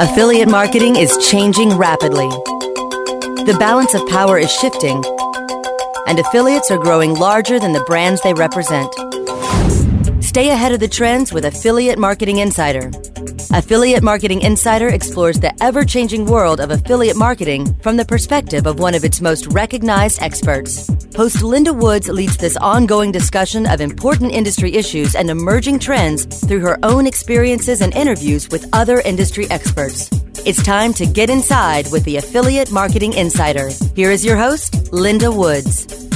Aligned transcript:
Affiliate 0.00 0.48
marketing 0.48 0.96
is 0.96 1.16
changing 1.30 1.76
rapidly. 1.76 2.28
The 3.44 3.56
balance 3.58 3.94
of 3.94 4.06
power 4.08 4.38
is 4.38 4.50
shifting, 4.50 5.02
and 6.06 6.18
affiliates 6.18 6.70
are 6.70 6.78
growing 6.78 7.14
larger 7.14 7.58
than 7.58 7.72
the 7.72 7.84
brands 7.84 8.22
they 8.22 8.34
represent. 8.34 8.92
Stay 10.22 10.50
ahead 10.50 10.72
of 10.72 10.80
the 10.80 10.88
trends 10.88 11.32
with 11.32 11.44
Affiliate 11.44 11.98
Marketing 11.98 12.38
Insider. 12.38 12.90
Affiliate 13.52 14.04
Marketing 14.04 14.42
Insider 14.42 14.90
explores 14.90 15.40
the 15.40 15.52
ever 15.60 15.84
changing 15.84 16.24
world 16.24 16.60
of 16.60 16.70
affiliate 16.70 17.16
marketing 17.16 17.74
from 17.80 17.96
the 17.96 18.04
perspective 18.04 18.64
of 18.64 18.78
one 18.78 18.94
of 18.94 19.04
its 19.04 19.20
most 19.20 19.46
recognized 19.48 20.22
experts. 20.22 20.88
Host 21.16 21.42
Linda 21.42 21.72
Woods 21.72 22.08
leads 22.08 22.36
this 22.36 22.56
ongoing 22.58 23.10
discussion 23.10 23.66
of 23.66 23.80
important 23.80 24.30
industry 24.30 24.76
issues 24.76 25.16
and 25.16 25.28
emerging 25.28 25.80
trends 25.80 26.26
through 26.46 26.60
her 26.60 26.78
own 26.84 27.08
experiences 27.08 27.80
and 27.80 27.92
interviews 27.96 28.48
with 28.50 28.68
other 28.72 29.00
industry 29.00 29.50
experts. 29.50 30.08
It's 30.46 30.62
time 30.62 30.94
to 30.94 31.04
get 31.04 31.28
inside 31.28 31.90
with 31.90 32.04
the 32.04 32.18
Affiliate 32.18 32.70
Marketing 32.70 33.14
Insider. 33.14 33.70
Here 33.96 34.12
is 34.12 34.24
your 34.24 34.36
host, 34.36 34.92
Linda 34.92 35.28
Woods. 35.28 36.09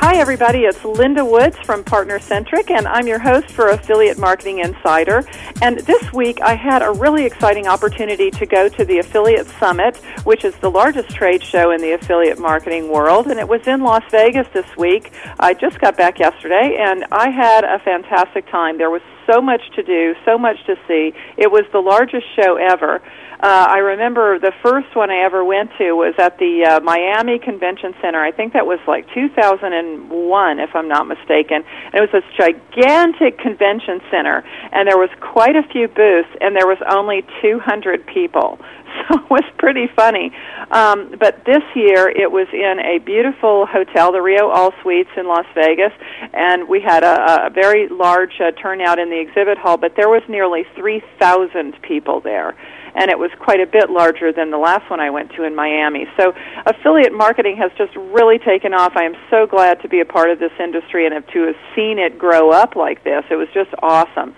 Hi, 0.00 0.16
everybody. 0.18 0.60
It's 0.60 0.84
Linda 0.84 1.24
Woods 1.24 1.56
from 1.64 1.82
Partner 1.82 2.20
Centric, 2.20 2.70
and 2.70 2.86
I'm 2.86 3.08
your 3.08 3.18
host 3.18 3.50
for 3.50 3.70
Affiliate 3.70 4.16
Marketing 4.16 4.60
Insider. 4.60 5.24
And 5.60 5.78
this 5.80 6.12
week, 6.12 6.40
I 6.40 6.54
had 6.54 6.82
a 6.82 6.92
really 6.92 7.24
exciting 7.24 7.66
opportunity 7.66 8.30
to 8.30 8.46
go 8.46 8.68
to 8.68 8.84
the 8.84 8.98
Affiliate 8.98 9.48
Summit, 9.58 9.96
which 10.22 10.44
is 10.44 10.54
the 10.60 10.70
largest 10.70 11.10
trade 11.10 11.42
show 11.42 11.72
in 11.72 11.80
the 11.80 11.94
affiliate 11.94 12.38
marketing 12.38 12.92
world. 12.92 13.26
And 13.26 13.40
it 13.40 13.48
was 13.48 13.66
in 13.66 13.82
Las 13.82 14.04
Vegas 14.12 14.46
this 14.54 14.76
week. 14.76 15.12
I 15.40 15.52
just 15.52 15.80
got 15.80 15.96
back 15.96 16.20
yesterday, 16.20 16.78
and 16.78 17.04
I 17.10 17.30
had 17.30 17.64
a 17.64 17.80
fantastic 17.80 18.48
time. 18.52 18.78
There 18.78 18.90
was 18.90 19.02
so 19.26 19.40
much 19.42 19.62
to 19.74 19.82
do, 19.82 20.14
so 20.24 20.38
much 20.38 20.64
to 20.66 20.76
see. 20.86 21.12
It 21.36 21.50
was 21.50 21.64
the 21.72 21.80
largest 21.80 22.24
show 22.36 22.54
ever. 22.54 23.02
Uh, 23.40 23.66
I 23.70 23.78
remember 23.78 24.40
the 24.40 24.50
first 24.64 24.96
one 24.96 25.12
I 25.12 25.22
ever 25.22 25.44
went 25.44 25.70
to 25.78 25.92
was 25.92 26.14
at 26.18 26.38
the 26.38 26.66
uh, 26.66 26.80
Miami 26.80 27.38
Convention 27.38 27.94
Center. 28.02 28.18
I 28.18 28.32
think 28.32 28.52
that 28.54 28.66
was 28.66 28.80
like 28.88 29.06
2001, 29.14 30.58
if 30.58 30.70
I'm 30.74 30.88
not 30.88 31.06
mistaken. 31.06 31.62
And 31.62 31.94
it 31.94 32.00
was 32.00 32.10
this 32.10 32.26
gigantic 32.34 33.38
convention 33.38 34.00
center, 34.10 34.42
and 34.72 34.88
there 34.88 34.98
was 34.98 35.10
quite 35.20 35.54
a 35.54 35.62
few 35.70 35.86
booths, 35.86 36.28
and 36.40 36.56
there 36.56 36.66
was 36.66 36.82
only 36.90 37.22
200 37.42 38.06
people. 38.06 38.58
So 39.08 39.14
it 39.14 39.30
was 39.30 39.44
pretty 39.58 39.86
funny. 39.94 40.32
Um, 40.72 41.14
but 41.20 41.44
this 41.44 41.62
year 41.76 42.08
it 42.08 42.32
was 42.32 42.48
in 42.52 42.80
a 42.80 42.98
beautiful 42.98 43.64
hotel, 43.64 44.10
the 44.10 44.20
Rio 44.20 44.48
All 44.48 44.72
Suites 44.82 45.10
in 45.16 45.28
Las 45.28 45.46
Vegas, 45.54 45.92
and 46.32 46.66
we 46.66 46.80
had 46.80 47.04
a, 47.04 47.46
a 47.46 47.50
very 47.50 47.88
large 47.88 48.40
uh, 48.40 48.50
turnout 48.60 48.98
in 48.98 49.08
the 49.08 49.20
exhibit 49.20 49.56
hall, 49.56 49.76
but 49.76 49.92
there 49.94 50.08
was 50.08 50.22
nearly 50.28 50.64
3,000 50.74 51.80
people 51.82 52.20
there 52.20 52.56
and 52.98 53.10
it 53.10 53.18
was 53.18 53.30
quite 53.38 53.60
a 53.60 53.66
bit 53.66 53.90
larger 53.90 54.32
than 54.32 54.50
the 54.50 54.58
last 54.58 54.90
one 54.90 55.00
I 55.00 55.10
went 55.10 55.32
to 55.36 55.44
in 55.44 55.54
Miami. 55.54 56.06
So 56.18 56.34
affiliate 56.66 57.12
marketing 57.12 57.56
has 57.56 57.70
just 57.78 57.94
really 57.96 58.38
taken 58.38 58.74
off. 58.74 58.92
I 58.96 59.04
am 59.04 59.14
so 59.30 59.46
glad 59.46 59.80
to 59.82 59.88
be 59.88 60.00
a 60.00 60.04
part 60.04 60.30
of 60.30 60.38
this 60.38 60.52
industry 60.58 61.06
and 61.06 61.14
to 61.32 61.38
have 61.46 61.56
seen 61.74 61.98
it 61.98 62.18
grow 62.18 62.50
up 62.50 62.76
like 62.76 63.04
this. 63.04 63.24
It 63.30 63.36
was 63.36 63.48
just 63.54 63.70
awesome 63.82 64.34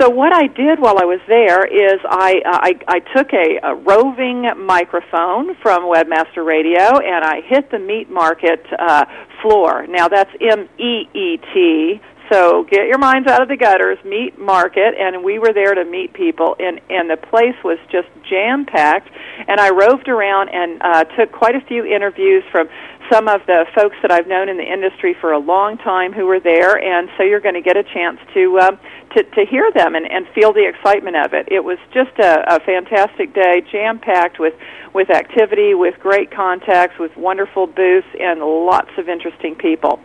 so 0.00 0.08
what 0.08 0.32
I 0.32 0.46
did 0.46 0.80
while 0.80 0.98
I 0.98 1.04
was 1.04 1.20
there 1.28 1.64
is 1.64 2.00
I 2.04 2.42
uh, 2.44 2.58
I, 2.62 2.78
I 2.88 2.98
took 3.16 3.32
a, 3.32 3.58
a 3.62 3.74
roving 3.74 4.42
microphone 4.58 5.54
from 5.62 5.84
Webmaster 5.84 6.44
Radio 6.44 6.98
and 6.98 7.24
I 7.24 7.40
hit 7.42 7.70
the 7.70 7.78
meat 7.78 8.10
market 8.10 8.64
uh, 8.78 9.04
floor. 9.42 9.86
Now 9.88 10.08
that's 10.08 10.30
M 10.40 10.68
E 10.78 11.08
E 11.14 11.38
T 11.54 12.00
so 12.30 12.64
get 12.64 12.86
your 12.86 12.98
minds 12.98 13.28
out 13.28 13.42
of 13.42 13.48
the 13.48 13.56
gutters, 13.56 13.98
meet 14.04 14.38
market, 14.38 14.94
and 14.98 15.24
we 15.24 15.38
were 15.38 15.52
there 15.52 15.74
to 15.74 15.84
meet 15.84 16.12
people, 16.12 16.56
and 16.58 16.80
and 16.90 17.08
the 17.08 17.16
place 17.16 17.56
was 17.64 17.78
just 17.90 18.08
jam 18.28 18.66
packed. 18.66 19.08
And 19.46 19.60
I 19.60 19.70
roved 19.70 20.08
around 20.08 20.48
and 20.48 20.82
uh, 20.82 21.04
took 21.16 21.32
quite 21.32 21.54
a 21.54 21.60
few 21.62 21.84
interviews 21.84 22.44
from 22.50 22.68
some 23.10 23.28
of 23.28 23.40
the 23.46 23.64
folks 23.74 23.96
that 24.02 24.10
I've 24.10 24.26
known 24.26 24.48
in 24.48 24.56
the 24.58 24.70
industry 24.70 25.16
for 25.20 25.32
a 25.32 25.38
long 25.38 25.78
time 25.78 26.12
who 26.12 26.26
were 26.26 26.40
there, 26.40 26.76
and 26.76 27.08
so 27.16 27.22
you're 27.22 27.40
going 27.40 27.54
to 27.54 27.62
get 27.62 27.76
a 27.76 27.84
chance 27.84 28.18
to 28.34 28.58
uh, 28.58 28.70
to, 29.16 29.22
to 29.22 29.46
hear 29.48 29.70
them 29.72 29.94
and, 29.94 30.10
and 30.10 30.26
feel 30.34 30.52
the 30.52 30.68
excitement 30.68 31.16
of 31.16 31.32
it. 31.32 31.48
It 31.50 31.64
was 31.64 31.78
just 31.94 32.12
a, 32.18 32.56
a 32.56 32.60
fantastic 32.60 33.34
day, 33.34 33.62
jam 33.72 33.98
packed 33.98 34.38
with 34.38 34.54
with 34.92 35.10
activity, 35.10 35.74
with 35.74 35.98
great 36.00 36.30
contacts, 36.30 36.98
with 36.98 37.16
wonderful 37.16 37.66
booths, 37.66 38.08
and 38.20 38.40
lots 38.40 38.90
of 38.98 39.08
interesting 39.08 39.54
people. 39.54 40.00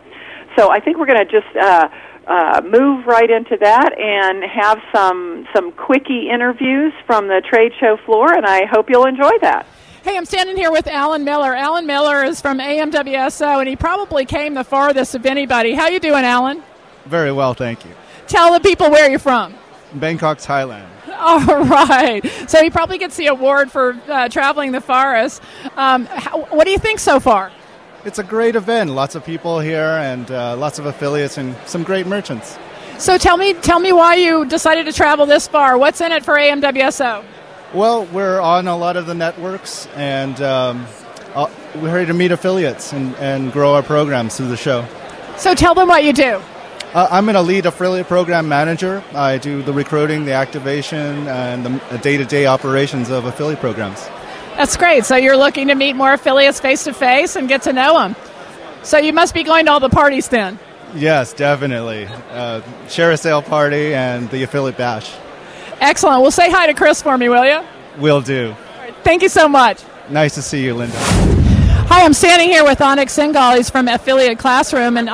So 0.56 0.70
I 0.70 0.80
think 0.80 0.98
we're 0.98 1.06
going 1.06 1.26
to 1.26 1.30
just. 1.30 1.56
Uh, 1.56 1.88
uh, 2.26 2.62
move 2.64 3.06
right 3.06 3.30
into 3.30 3.56
that 3.60 3.98
and 3.98 4.42
have 4.44 4.78
some 4.94 5.46
some 5.54 5.72
quickie 5.72 6.28
interviews 6.30 6.92
from 7.06 7.28
the 7.28 7.42
trade 7.48 7.72
show 7.78 7.96
floor, 8.04 8.32
and 8.32 8.46
I 8.46 8.64
hope 8.66 8.88
you'll 8.90 9.06
enjoy 9.06 9.38
that. 9.40 9.66
Hey, 10.02 10.16
I'm 10.16 10.26
standing 10.26 10.56
here 10.56 10.70
with 10.70 10.86
Alan 10.86 11.24
Miller. 11.24 11.54
Alan 11.54 11.86
Miller 11.86 12.24
is 12.24 12.40
from 12.40 12.58
AMWSO, 12.58 13.60
and 13.60 13.68
he 13.68 13.74
probably 13.74 14.26
came 14.26 14.52
the 14.52 14.64
farthest 14.64 15.14
of 15.14 15.24
anybody. 15.24 15.72
How 15.72 15.88
you 15.88 15.98
doing, 15.98 16.24
Alan? 16.24 16.62
Very 17.06 17.32
well, 17.32 17.54
thank 17.54 17.84
you. 17.84 17.90
Tell 18.26 18.52
the 18.52 18.60
people 18.60 18.90
where 18.90 19.08
you're 19.08 19.18
from. 19.18 19.54
Bangkok, 19.94 20.38
Thailand. 20.38 20.86
All 21.18 21.40
right. 21.64 22.22
So 22.48 22.62
he 22.62 22.68
probably 22.68 22.98
gets 22.98 23.16
the 23.16 23.28
award 23.28 23.70
for 23.70 23.98
uh, 24.08 24.28
traveling 24.28 24.72
the 24.72 24.80
farthest. 24.80 25.42
Um, 25.76 26.04
how, 26.06 26.44
what 26.46 26.64
do 26.64 26.70
you 26.70 26.78
think 26.78 26.98
so 26.98 27.18
far? 27.20 27.50
It's 28.04 28.18
a 28.18 28.24
great 28.24 28.56
event. 28.56 28.90
Lots 28.90 29.14
of 29.14 29.24
people 29.24 29.60
here 29.60 29.82
and 29.82 30.30
uh, 30.30 30.56
lots 30.56 30.78
of 30.78 30.86
affiliates 30.86 31.38
and 31.38 31.56
some 31.66 31.82
great 31.82 32.06
merchants. 32.06 32.58
So 32.98 33.18
tell 33.18 33.36
me, 33.36 33.54
tell 33.54 33.80
me 33.80 33.92
why 33.92 34.16
you 34.16 34.44
decided 34.44 34.86
to 34.86 34.92
travel 34.92 35.26
this 35.26 35.48
far. 35.48 35.76
What's 35.76 36.00
in 36.00 36.12
it 36.12 36.24
for 36.24 36.34
AMWSO? 36.34 37.24
Well, 37.72 38.04
we're 38.06 38.40
on 38.40 38.68
a 38.68 38.76
lot 38.76 38.96
of 38.96 39.06
the 39.06 39.14
networks, 39.14 39.88
and 39.96 40.40
um, 40.40 40.86
uh, 41.34 41.50
we're 41.74 41.98
here 41.98 42.06
to 42.06 42.14
meet 42.14 42.30
affiliates 42.30 42.92
and, 42.92 43.16
and 43.16 43.52
grow 43.52 43.74
our 43.74 43.82
programs 43.82 44.36
through 44.36 44.46
the 44.46 44.56
show. 44.56 44.86
So 45.38 45.56
tell 45.56 45.74
them 45.74 45.88
what 45.88 46.04
you 46.04 46.12
do. 46.12 46.40
Uh, 46.94 47.08
I'm 47.10 47.28
an 47.28 47.34
elite 47.34 47.66
affiliate 47.66 48.06
program 48.06 48.48
manager. 48.48 49.02
I 49.12 49.38
do 49.38 49.64
the 49.64 49.72
recruiting, 49.72 50.24
the 50.24 50.34
activation, 50.34 51.26
and 51.26 51.80
the 51.90 51.98
day 51.98 52.16
to 52.16 52.24
day 52.24 52.46
operations 52.46 53.10
of 53.10 53.24
affiliate 53.24 53.58
programs. 53.58 54.08
That's 54.56 54.76
great. 54.76 55.04
So 55.04 55.16
you're 55.16 55.36
looking 55.36 55.68
to 55.68 55.74
meet 55.74 55.94
more 55.94 56.12
affiliates 56.12 56.60
face 56.60 56.84
to 56.84 56.92
face 56.92 57.36
and 57.36 57.48
get 57.48 57.62
to 57.62 57.72
know 57.72 57.98
them. 57.98 58.16
So 58.82 58.98
you 58.98 59.12
must 59.12 59.34
be 59.34 59.42
going 59.42 59.66
to 59.66 59.72
all 59.72 59.80
the 59.80 59.88
parties 59.88 60.28
then. 60.28 60.58
Yes, 60.94 61.32
definitely. 61.32 62.06
Uh, 62.30 62.60
ShareASale 62.86 63.44
party 63.44 63.94
and 63.94 64.30
the 64.30 64.44
affiliate 64.44 64.76
bash. 64.76 65.12
Excellent. 65.80 66.22
Well, 66.22 66.30
say 66.30 66.50
hi 66.50 66.66
to 66.66 66.74
Chris 66.74 67.02
for 67.02 67.18
me, 67.18 67.28
will 67.28 67.44
you? 67.44 67.66
Will 67.98 68.20
do. 68.20 68.54
Thank 69.02 69.22
you 69.22 69.28
so 69.28 69.48
much. 69.48 69.82
Nice 70.08 70.34
to 70.34 70.42
see 70.42 70.64
you, 70.64 70.74
Linda. 70.74 70.96
Hi, 71.88 72.04
I'm 72.04 72.14
standing 72.14 72.48
here 72.48 72.64
with 72.64 72.78
Anik 72.78 73.06
Singhal. 73.06 73.56
He's 73.56 73.70
from 73.70 73.88
Affiliate 73.88 74.38
Classroom, 74.38 74.96
and 74.96 75.08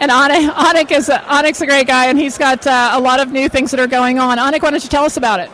and 0.00 0.10
Anik 0.10 0.90
is 0.90 1.08
a, 1.08 1.18
Anik's 1.18 1.60
a 1.60 1.66
great 1.66 1.86
guy, 1.86 2.06
and 2.06 2.18
he's 2.18 2.36
got 2.38 2.66
uh, 2.66 2.90
a 2.92 3.00
lot 3.00 3.20
of 3.20 3.30
new 3.30 3.48
things 3.48 3.70
that 3.70 3.80
are 3.80 3.86
going 3.86 4.18
on. 4.18 4.38
Anik, 4.38 4.62
why 4.62 4.70
don't 4.70 4.82
you 4.82 4.90
tell 4.90 5.04
us 5.04 5.16
about 5.16 5.40
it? 5.40 5.50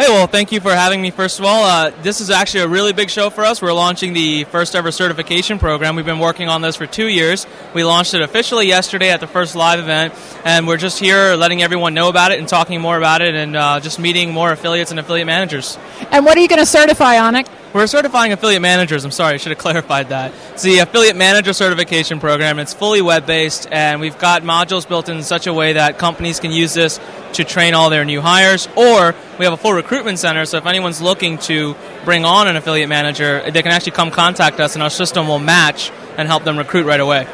Hey, 0.00 0.06
well, 0.10 0.28
thank 0.28 0.52
you 0.52 0.60
for 0.60 0.70
having 0.70 1.02
me, 1.02 1.10
first 1.10 1.40
of 1.40 1.44
all. 1.44 1.64
Uh, 1.64 1.90
this 2.02 2.20
is 2.20 2.30
actually 2.30 2.60
a 2.60 2.68
really 2.68 2.92
big 2.92 3.10
show 3.10 3.30
for 3.30 3.44
us. 3.44 3.60
We're 3.60 3.72
launching 3.72 4.12
the 4.12 4.44
first 4.44 4.76
ever 4.76 4.92
certification 4.92 5.58
program. 5.58 5.96
We've 5.96 6.06
been 6.06 6.20
working 6.20 6.48
on 6.48 6.62
this 6.62 6.76
for 6.76 6.86
two 6.86 7.08
years. 7.08 7.48
We 7.74 7.82
launched 7.82 8.14
it 8.14 8.22
officially 8.22 8.68
yesterday 8.68 9.10
at 9.10 9.18
the 9.18 9.26
first 9.26 9.56
live 9.56 9.80
event, 9.80 10.14
and 10.44 10.68
we're 10.68 10.76
just 10.76 11.00
here 11.00 11.34
letting 11.34 11.64
everyone 11.64 11.94
know 11.94 12.08
about 12.08 12.30
it 12.30 12.38
and 12.38 12.46
talking 12.46 12.80
more 12.80 12.96
about 12.96 13.22
it 13.22 13.34
and 13.34 13.56
uh, 13.56 13.80
just 13.80 13.98
meeting 13.98 14.30
more 14.30 14.52
affiliates 14.52 14.92
and 14.92 15.00
affiliate 15.00 15.26
managers. 15.26 15.76
And 16.12 16.24
what 16.24 16.38
are 16.38 16.42
you 16.42 16.48
going 16.48 16.60
to 16.60 16.66
certify, 16.66 17.16
Anik? 17.16 17.48
We're 17.74 17.86
certifying 17.86 18.32
affiliate 18.32 18.62
managers. 18.62 19.04
I'm 19.04 19.10
sorry, 19.10 19.34
I 19.34 19.36
should 19.36 19.50
have 19.50 19.58
clarified 19.68 20.08
that. 20.08 20.32
It's 20.52 20.62
the 20.62 20.78
affiliate 20.78 21.16
manager 21.16 21.52
certification 21.52 22.18
program. 22.18 22.58
It's 22.58 22.72
fully 22.72 23.02
web 23.02 23.26
based, 23.26 23.68
and 23.70 24.00
we've 24.00 24.18
got 24.18 24.42
modules 24.42 24.88
built 24.88 25.10
in 25.10 25.22
such 25.22 25.46
a 25.46 25.52
way 25.52 25.74
that 25.74 25.98
companies 25.98 26.40
can 26.40 26.50
use 26.50 26.72
this 26.72 26.98
to 27.34 27.44
train 27.44 27.74
all 27.74 27.90
their 27.90 28.06
new 28.06 28.22
hires, 28.22 28.68
or 28.74 29.14
we 29.38 29.44
have 29.44 29.52
a 29.52 29.58
full 29.58 29.74
recruitment 29.74 30.18
center. 30.18 30.46
So 30.46 30.56
if 30.56 30.64
anyone's 30.64 31.02
looking 31.02 31.36
to 31.38 31.76
bring 32.06 32.24
on 32.24 32.48
an 32.48 32.56
affiliate 32.56 32.88
manager, 32.88 33.42
they 33.50 33.62
can 33.62 33.70
actually 33.70 33.92
come 33.92 34.10
contact 34.10 34.60
us, 34.60 34.74
and 34.74 34.82
our 34.82 34.90
system 34.90 35.28
will 35.28 35.38
match 35.38 35.92
and 36.16 36.26
help 36.26 36.44
them 36.44 36.56
recruit 36.56 36.86
right 36.86 37.00
away. 37.00 37.26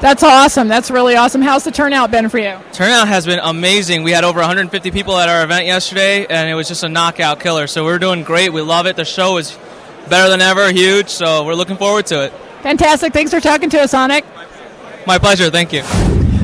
That's 0.00 0.22
awesome. 0.22 0.68
That's 0.68 0.90
really 0.90 1.16
awesome. 1.16 1.42
How's 1.42 1.64
the 1.64 1.72
turnout 1.72 2.10
been 2.10 2.30
for 2.30 2.38
you? 2.38 2.56
Turnout 2.72 3.08
has 3.08 3.26
been 3.26 3.40
amazing. 3.42 4.02
We 4.02 4.12
had 4.12 4.24
over 4.24 4.38
150 4.38 4.92
people 4.92 5.18
at 5.18 5.28
our 5.28 5.42
event 5.44 5.66
yesterday, 5.66 6.26
and 6.26 6.48
it 6.48 6.54
was 6.54 6.68
just 6.68 6.84
a 6.84 6.88
knockout 6.88 7.40
killer. 7.40 7.66
So 7.66 7.84
we're 7.84 7.98
doing 7.98 8.22
great. 8.22 8.50
We 8.50 8.62
love 8.62 8.86
it. 8.86 8.96
The 8.96 9.04
show 9.04 9.36
is 9.36 9.58
better 10.08 10.28
than 10.28 10.40
ever, 10.40 10.72
huge. 10.72 11.08
So 11.08 11.44
we're 11.44 11.54
looking 11.54 11.76
forward 11.76 12.06
to 12.06 12.24
it. 12.24 12.32
Fantastic. 12.62 13.12
Thanks 13.12 13.30
for 13.30 13.40
talking 13.40 13.70
to 13.70 13.80
us, 13.80 13.94
Anik. 13.94 14.24
My 15.06 15.18
pleasure. 15.18 15.50
Thank 15.50 15.72
you. 15.72 15.82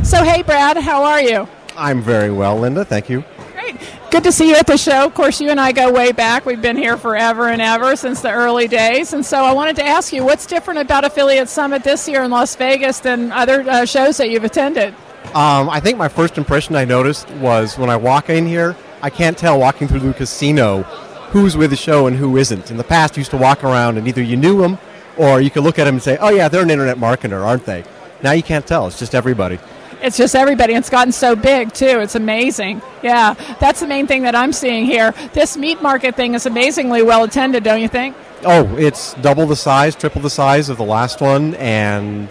So, 0.03 0.23
hey, 0.23 0.43
Brad, 0.43 0.77
how 0.77 1.05
are 1.05 1.21
you? 1.21 1.49
I'm 1.77 2.01
very 2.01 2.31
well, 2.31 2.59
Linda. 2.59 2.85
Thank 2.85 3.11
you. 3.11 3.25
Great. 3.53 3.77
Good 4.11 4.25
to 4.25 4.33
see 4.33 4.49
you 4.49 4.57
at 4.57 4.67
the 4.67 4.79
show. 4.79 5.05
Of 5.05 5.15
course, 5.15 5.41
you 5.41 5.51
and 5.51 5.61
I 5.61 5.73
go 5.73 5.93
way 5.93 6.13
back. 6.13 6.47
We've 6.47 6.63
been 6.63 6.77
here 6.77 6.97
forever 6.97 7.49
and 7.49 7.61
ever 7.61 7.97
since 7.97 8.23
the 8.23 8.31
early 8.31 8.67
days. 8.69 9.13
And 9.13 9.27
so 9.27 9.45
I 9.45 9.53
wanted 9.53 9.77
to 9.77 9.85
ask 9.85 10.13
you 10.13 10.25
what's 10.25 10.47
different 10.47 10.81
about 10.81 11.05
Affiliate 11.05 11.49
Summit 11.49 11.85
this 11.85 12.09
year 12.09 12.23
in 12.23 12.31
Las 12.31 12.55
Vegas 12.57 13.01
than 13.01 13.33
other 13.33 13.63
uh, 13.63 13.85
shows 13.85 14.17
that 14.17 14.31
you've 14.31 14.45
attended? 14.45 14.95
Um, 15.35 15.69
I 15.69 15.81
think 15.81 15.99
my 15.99 16.09
first 16.09 16.39
impression 16.39 16.77
I 16.77 16.85
noticed 16.85 17.29
was 17.33 17.77
when 17.77 17.91
I 17.91 17.97
walk 17.97 18.31
in 18.31 18.47
here, 18.47 18.77
I 19.03 19.11
can't 19.11 19.37
tell 19.37 19.59
walking 19.59 19.87
through 19.89 20.01
the 20.01 20.15
casino 20.15 20.85
who's 21.31 21.57
with 21.57 21.71
the 21.71 21.77
show 21.77 22.07
and 22.07 22.17
who 22.17 22.37
isn't. 22.37 22.71
In 22.71 22.77
the 22.77 22.85
past, 22.85 23.17
you 23.17 23.21
used 23.21 23.31
to 23.33 23.37
walk 23.37 23.65
around 23.65 23.99
and 23.99 24.07
either 24.09 24.23
you 24.23 24.37
knew 24.37 24.61
them 24.61 24.79
or 25.17 25.41
you 25.41 25.51
could 25.51 25.63
look 25.63 25.79
at 25.79 25.85
them 25.85 25.97
and 25.97 26.03
say, 26.03 26.17
oh, 26.19 26.31
yeah, 26.31 26.49
they're 26.49 26.63
an 26.63 26.71
internet 26.71 26.99
marketer, 26.99 27.45
aren't 27.45 27.65
they? 27.65 27.85
Now 28.23 28.33
you 28.33 28.43
can't 28.43 28.67
tell. 28.67 28.87
It's 28.87 28.99
just 28.99 29.15
everybody. 29.15 29.59
It's 30.03 30.17
just 30.17 30.35
everybody. 30.35 30.75
It's 30.75 30.91
gotten 30.91 31.13
so 31.13 31.35
big, 31.35 31.73
too. 31.73 32.01
It's 32.01 32.15
amazing. 32.15 32.83
Yeah, 33.03 33.35
that's 33.61 33.81
the 33.81 33.87
main 33.87 34.07
thing 34.07 34.23
that 34.23 34.35
I'm 34.35 34.53
seeing 34.53 34.85
here. 34.85 35.13
This 35.33 35.57
meat 35.57 35.83
market 35.83 36.17
thing 36.17 36.35
is 36.35 36.47
amazingly 36.47 37.03
well 37.03 37.25
attended, 37.25 37.65
don't 37.65 37.81
you 37.81 37.89
think? 37.89 38.15
Oh, 38.45 38.77
it's 38.77 39.15
double 39.15 39.47
the 39.47 39.57
size, 39.57 39.97
triple 39.97 40.21
the 40.21 40.31
size 40.31 40.69
of 40.69 40.77
the 40.77 40.85
last 40.85 41.21
one, 41.21 41.55
and 41.55 42.29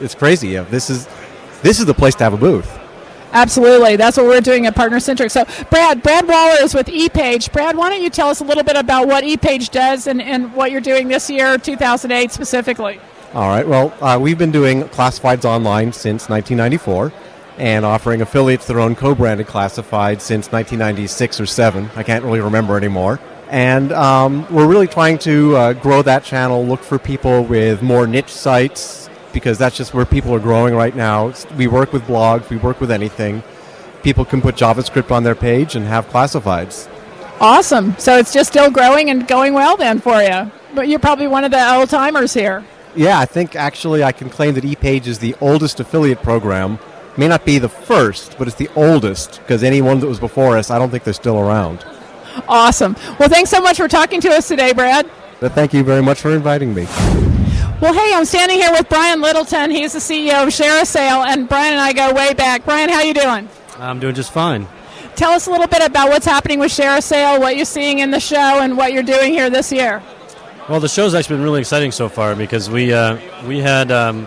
it's 0.00 0.14
crazy. 0.14 0.56
This 0.56 0.88
is 0.88 1.08
this 1.62 1.80
is 1.80 1.86
the 1.86 1.94
place 1.94 2.14
to 2.16 2.24
have 2.24 2.32
a 2.32 2.36
booth. 2.36 2.78
Absolutely, 3.32 3.96
that's 3.96 4.16
what 4.16 4.26
we're 4.26 4.40
doing 4.40 4.66
at 4.66 4.74
Partner 4.74 5.00
Centric. 5.00 5.30
So, 5.30 5.44
Brad, 5.70 6.02
Brad 6.02 6.26
Waller 6.26 6.56
is 6.62 6.74
with 6.74 6.86
ePage. 6.86 7.52
Brad, 7.52 7.76
why 7.76 7.90
don't 7.90 8.02
you 8.02 8.10
tell 8.10 8.28
us 8.28 8.40
a 8.40 8.44
little 8.44 8.64
bit 8.64 8.76
about 8.76 9.06
what 9.06 9.24
ePage 9.24 9.70
does 9.70 10.06
and, 10.06 10.22
and 10.22 10.54
what 10.54 10.70
you're 10.70 10.80
doing 10.80 11.08
this 11.08 11.28
year, 11.28 11.58
2008 11.58 12.32
specifically? 12.32 13.00
All 13.34 13.48
right. 13.48 13.66
Well, 13.66 13.92
uh, 14.00 14.18
we've 14.18 14.38
been 14.38 14.50
doing 14.50 14.84
classifieds 14.84 15.44
online 15.44 15.92
since 15.92 16.30
1994 16.30 17.12
and 17.58 17.84
offering 17.84 18.22
affiliates 18.22 18.66
their 18.66 18.80
own 18.80 18.94
co-branded 18.94 19.46
classifieds 19.46 20.22
since 20.22 20.50
1996 20.50 21.40
or 21.40 21.46
7. 21.46 21.90
I 21.96 22.02
can't 22.02 22.24
really 22.24 22.40
remember 22.40 22.76
anymore. 22.76 23.20
And 23.48 23.92
um, 23.92 24.46
we're 24.52 24.66
really 24.66 24.86
trying 24.86 25.18
to 25.18 25.56
uh, 25.56 25.72
grow 25.74 26.02
that 26.02 26.24
channel, 26.24 26.64
look 26.64 26.82
for 26.82 26.98
people 26.98 27.44
with 27.44 27.82
more 27.82 28.06
niche 28.06 28.32
sites, 28.32 29.08
because 29.32 29.58
that's 29.58 29.76
just 29.76 29.94
where 29.94 30.04
people 30.04 30.34
are 30.34 30.40
growing 30.40 30.74
right 30.74 30.94
now. 30.94 31.32
We 31.56 31.66
work 31.66 31.92
with 31.92 32.02
blogs, 32.02 32.48
we 32.50 32.56
work 32.56 32.80
with 32.80 32.90
anything. 32.90 33.42
People 34.02 34.24
can 34.24 34.40
put 34.40 34.54
JavaScript 34.54 35.10
on 35.10 35.24
their 35.24 35.34
page 35.34 35.74
and 35.76 35.84
have 35.86 36.08
classifieds. 36.08 36.88
Awesome. 37.40 37.96
So 37.98 38.16
it's 38.18 38.32
just 38.32 38.50
still 38.50 38.70
growing 38.70 39.10
and 39.10 39.26
going 39.26 39.54
well 39.54 39.76
then 39.76 40.00
for 40.00 40.22
you. 40.22 40.50
But 40.74 40.88
you're 40.88 40.98
probably 40.98 41.28
one 41.28 41.44
of 41.44 41.50
the 41.50 41.74
old 41.74 41.88
timers 41.88 42.34
here. 42.34 42.64
Yeah, 42.94 43.18
I 43.18 43.26
think 43.26 43.54
actually 43.54 44.02
I 44.02 44.12
can 44.12 44.28
claim 44.30 44.54
that 44.54 44.64
ePage 44.64 45.06
is 45.06 45.18
the 45.18 45.34
oldest 45.40 45.78
affiliate 45.78 46.22
program. 46.22 46.78
May 47.16 47.28
not 47.28 47.44
be 47.44 47.58
the 47.58 47.68
first, 47.68 48.36
but 48.38 48.48
it's 48.48 48.56
the 48.56 48.70
oldest 48.76 49.40
because 49.40 49.62
anyone 49.62 50.00
that 50.00 50.06
was 50.06 50.20
before 50.20 50.56
us, 50.56 50.70
I 50.70 50.78
don't 50.78 50.90
think 50.90 51.04
they're 51.04 51.12
still 51.14 51.38
around. 51.38 51.84
Awesome. 52.48 52.96
Well, 53.18 53.28
thanks 53.28 53.50
so 53.50 53.60
much 53.60 53.76
for 53.76 53.88
talking 53.88 54.20
to 54.20 54.30
us 54.30 54.48
today, 54.48 54.72
Brad. 54.72 55.08
But 55.40 55.52
thank 55.52 55.72
you 55.72 55.82
very 55.82 56.02
much 56.02 56.20
for 56.20 56.30
inviting 56.30 56.74
me. 56.74 56.86
Well, 57.80 57.94
hey, 57.94 58.12
I'm 58.12 58.24
standing 58.24 58.58
here 58.58 58.72
with 58.72 58.88
Brian 58.88 59.20
Littleton. 59.20 59.70
He's 59.70 59.92
the 59.92 60.00
CEO 60.00 60.42
of 60.42 60.48
ShareASale, 60.48 61.24
and 61.28 61.48
Brian 61.48 61.74
and 61.74 61.80
I 61.80 61.92
go 61.92 62.12
way 62.12 62.34
back. 62.34 62.64
Brian, 62.64 62.88
how 62.88 63.02
you 63.02 63.14
doing? 63.14 63.48
I'm 63.78 64.00
doing 64.00 64.16
just 64.16 64.32
fine. 64.32 64.66
Tell 65.14 65.30
us 65.30 65.46
a 65.46 65.52
little 65.52 65.68
bit 65.68 65.86
about 65.86 66.08
what's 66.08 66.26
happening 66.26 66.58
with 66.58 66.72
ShareASale, 66.72 67.38
what 67.38 67.54
you're 67.54 67.64
seeing 67.64 68.00
in 68.00 68.10
the 68.10 68.18
show, 68.18 68.36
and 68.36 68.76
what 68.76 68.92
you're 68.92 69.04
doing 69.04 69.32
here 69.32 69.48
this 69.48 69.70
year. 69.70 70.02
Well, 70.68 70.80
the 70.80 70.88
show's 70.88 71.14
actually 71.14 71.36
been 71.36 71.44
really 71.44 71.60
exciting 71.60 71.92
so 71.92 72.08
far 72.08 72.34
because 72.34 72.68
we 72.68 72.92
uh, 72.92 73.16
we 73.46 73.60
had 73.60 73.92
um, 73.92 74.26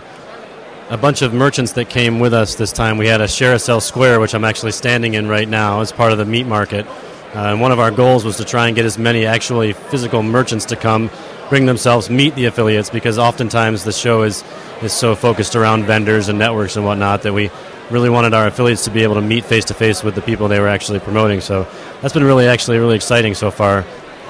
a 0.89 0.95
bunch 0.95 1.21
of 1.21 1.33
merchants 1.33 1.73
that 1.73 1.89
came 1.89 2.21
with 2.21 2.33
us 2.33 2.55
this 2.55 2.71
time. 2.71 2.97
We 2.97 3.07
had 3.07 3.19
a 3.19 3.25
ShareASale 3.25 3.81
Square, 3.81 4.21
which 4.21 4.33
I'm 4.33 4.45
actually 4.45 4.71
standing 4.71 5.15
in 5.15 5.27
right 5.27 5.47
now 5.47 5.81
as 5.81 5.91
part 5.91 6.13
of 6.13 6.17
the 6.17 6.25
meat 6.25 6.47
market. 6.47 6.87
Uh, 7.35 7.51
and 7.51 7.59
one 7.59 7.73
of 7.73 7.81
our 7.81 7.91
goals 7.91 8.23
was 8.23 8.37
to 8.37 8.45
try 8.45 8.67
and 8.67 8.77
get 8.77 8.85
as 8.85 8.97
many 8.97 9.25
actually 9.25 9.73
physical 9.73 10.23
merchants 10.23 10.63
to 10.67 10.77
come 10.77 11.09
bring 11.51 11.65
themselves 11.65 12.09
meet 12.09 12.33
the 12.35 12.45
affiliates 12.45 12.89
because 12.89 13.19
oftentimes 13.19 13.83
the 13.83 13.91
show 13.91 14.23
is 14.23 14.41
is 14.81 14.93
so 14.93 15.15
focused 15.15 15.53
around 15.53 15.83
vendors 15.83 16.29
and 16.29 16.39
networks 16.39 16.77
and 16.77 16.85
whatnot 16.85 17.23
that 17.23 17.33
we 17.33 17.51
really 17.89 18.09
wanted 18.09 18.33
our 18.33 18.47
affiliates 18.47 18.85
to 18.85 18.89
be 18.89 19.03
able 19.03 19.15
to 19.15 19.21
meet 19.21 19.43
face 19.43 19.65
to 19.65 19.73
face 19.73 20.01
with 20.01 20.15
the 20.15 20.21
people 20.21 20.47
they 20.47 20.61
were 20.61 20.69
actually 20.69 20.99
promoting. 20.99 21.41
So 21.41 21.67
that's 22.01 22.13
been 22.13 22.23
really 22.23 22.47
actually 22.47 22.79
really 22.79 22.95
exciting 22.95 23.33
so 23.35 23.51
far. 23.51 23.83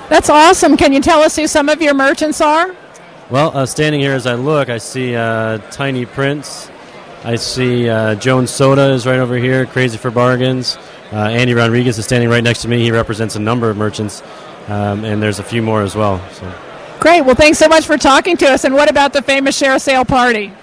That's 0.09 0.31
awesome. 0.31 0.75
Can 0.75 0.93
you 0.93 0.99
tell 0.99 1.19
us 1.19 1.35
who 1.35 1.45
some 1.45 1.69
of 1.69 1.79
your 1.79 1.93
merchants 1.93 2.41
are? 2.41 2.75
Well, 3.29 3.55
uh, 3.55 3.67
standing 3.67 4.01
here 4.01 4.13
as 4.13 4.25
I 4.25 4.33
look, 4.33 4.69
I 4.69 4.79
see 4.79 5.15
uh, 5.15 5.59
Tiny 5.69 6.07
Prints. 6.07 6.71
I 7.23 7.35
see 7.35 7.87
uh, 7.87 8.15
Jones 8.15 8.49
Soda 8.49 8.89
is 8.93 9.05
right 9.05 9.19
over 9.19 9.37
here, 9.37 9.67
Crazy 9.67 9.99
for 9.99 10.09
Bargains. 10.09 10.75
Uh, 11.13 11.17
Andy 11.17 11.53
Rodriguez 11.53 11.99
is 11.99 12.05
standing 12.05 12.29
right 12.29 12.43
next 12.43 12.63
to 12.63 12.67
me. 12.67 12.81
He 12.81 12.89
represents 12.89 13.35
a 13.35 13.39
number 13.39 13.69
of 13.69 13.77
merchants, 13.77 14.23
um, 14.67 15.05
and 15.05 15.21
there's 15.21 15.37
a 15.37 15.43
few 15.43 15.61
more 15.61 15.83
as 15.83 15.95
well. 15.95 16.19
So. 16.31 16.51
Great. 17.01 17.21
Well, 17.21 17.33
thanks 17.33 17.57
so 17.57 17.67
much 17.67 17.87
for 17.87 17.97
talking 17.97 18.37
to 18.37 18.45
us. 18.45 18.63
And 18.63 18.75
what 18.75 18.87
about 18.87 19.11
the 19.11 19.23
famous 19.23 19.57
share 19.57 19.79
sale 19.79 20.05
party? 20.05 20.53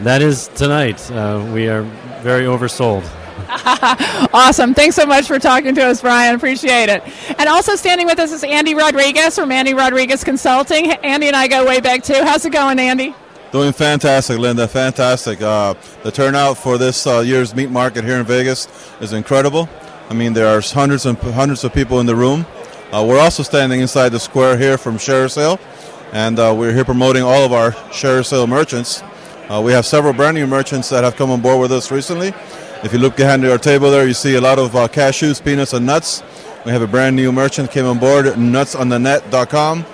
That 0.00 0.22
is 0.22 0.48
tonight. 0.48 1.08
Uh, 1.08 1.48
we 1.54 1.68
are 1.68 1.82
very 2.20 2.46
oversold. 2.46 3.08
awesome. 4.34 4.74
Thanks 4.74 4.96
so 4.96 5.06
much 5.06 5.28
for 5.28 5.38
talking 5.38 5.72
to 5.76 5.82
us, 5.84 6.00
Brian. 6.00 6.34
Appreciate 6.34 6.88
it. 6.88 7.04
And 7.38 7.48
also 7.48 7.76
standing 7.76 8.08
with 8.08 8.18
us 8.18 8.32
is 8.32 8.42
Andy 8.42 8.74
Rodriguez 8.74 9.36
from 9.36 9.52
Andy 9.52 9.72
Rodriguez 9.72 10.24
Consulting. 10.24 10.90
Andy 10.90 11.28
and 11.28 11.36
I 11.36 11.46
go 11.46 11.64
way 11.64 11.80
back 11.80 12.02
too. 12.02 12.24
How's 12.24 12.44
it 12.44 12.50
going, 12.50 12.80
Andy? 12.80 13.14
Doing 13.52 13.72
fantastic, 13.72 14.36
Linda. 14.38 14.66
Fantastic. 14.66 15.40
Uh, 15.40 15.74
the 16.02 16.10
turnout 16.10 16.58
for 16.58 16.76
this 16.76 17.06
uh, 17.06 17.20
year's 17.20 17.54
meat 17.54 17.70
market 17.70 18.02
here 18.02 18.16
in 18.16 18.26
Vegas 18.26 18.66
is 19.00 19.12
incredible. 19.12 19.68
I 20.10 20.14
mean, 20.14 20.32
there 20.32 20.48
are 20.48 20.60
hundreds 20.60 21.06
and 21.06 21.16
hundreds 21.18 21.62
of 21.62 21.72
people 21.72 22.00
in 22.00 22.06
the 22.06 22.16
room. 22.16 22.44
Uh, 22.94 23.04
we're 23.04 23.18
also 23.18 23.42
standing 23.42 23.80
inside 23.80 24.10
the 24.10 24.20
square 24.20 24.56
here 24.56 24.78
from 24.78 24.96
ShareASale, 24.96 25.58
and 26.12 26.38
uh, 26.38 26.54
we're 26.56 26.72
here 26.72 26.84
promoting 26.84 27.22
all 27.22 27.44
of 27.44 27.52
our 27.52 27.72
share 27.92 28.22
sale 28.22 28.46
merchants. 28.46 29.02
Uh, 29.48 29.60
we 29.64 29.72
have 29.72 29.84
several 29.86 30.12
brand 30.12 30.36
new 30.36 30.46
merchants 30.46 30.88
that 30.90 31.04
have 31.04 31.16
come 31.16 31.30
on 31.30 31.40
board 31.40 31.60
with 31.60 31.72
us 31.72 31.90
recently. 31.90 32.28
If 32.82 32.92
you 32.92 32.98
look 32.98 33.16
behind 33.16 33.44
our 33.44 33.58
table 33.58 33.90
there, 33.90 34.06
you 34.06 34.14
see 34.14 34.34
a 34.34 34.40
lot 34.40 34.58
of 34.58 34.74
uh, 34.76 34.88
cashews, 34.88 35.42
peanuts, 35.42 35.72
and 35.72 35.86
nuts. 35.86 36.22
We 36.64 36.72
have 36.72 36.82
a 36.82 36.86
brand 36.86 37.16
new 37.16 37.32
merchant 37.32 37.70
came 37.70 37.86
on 37.86 37.98
board, 37.98 38.26
nutsonthenet.com. 38.26 39.84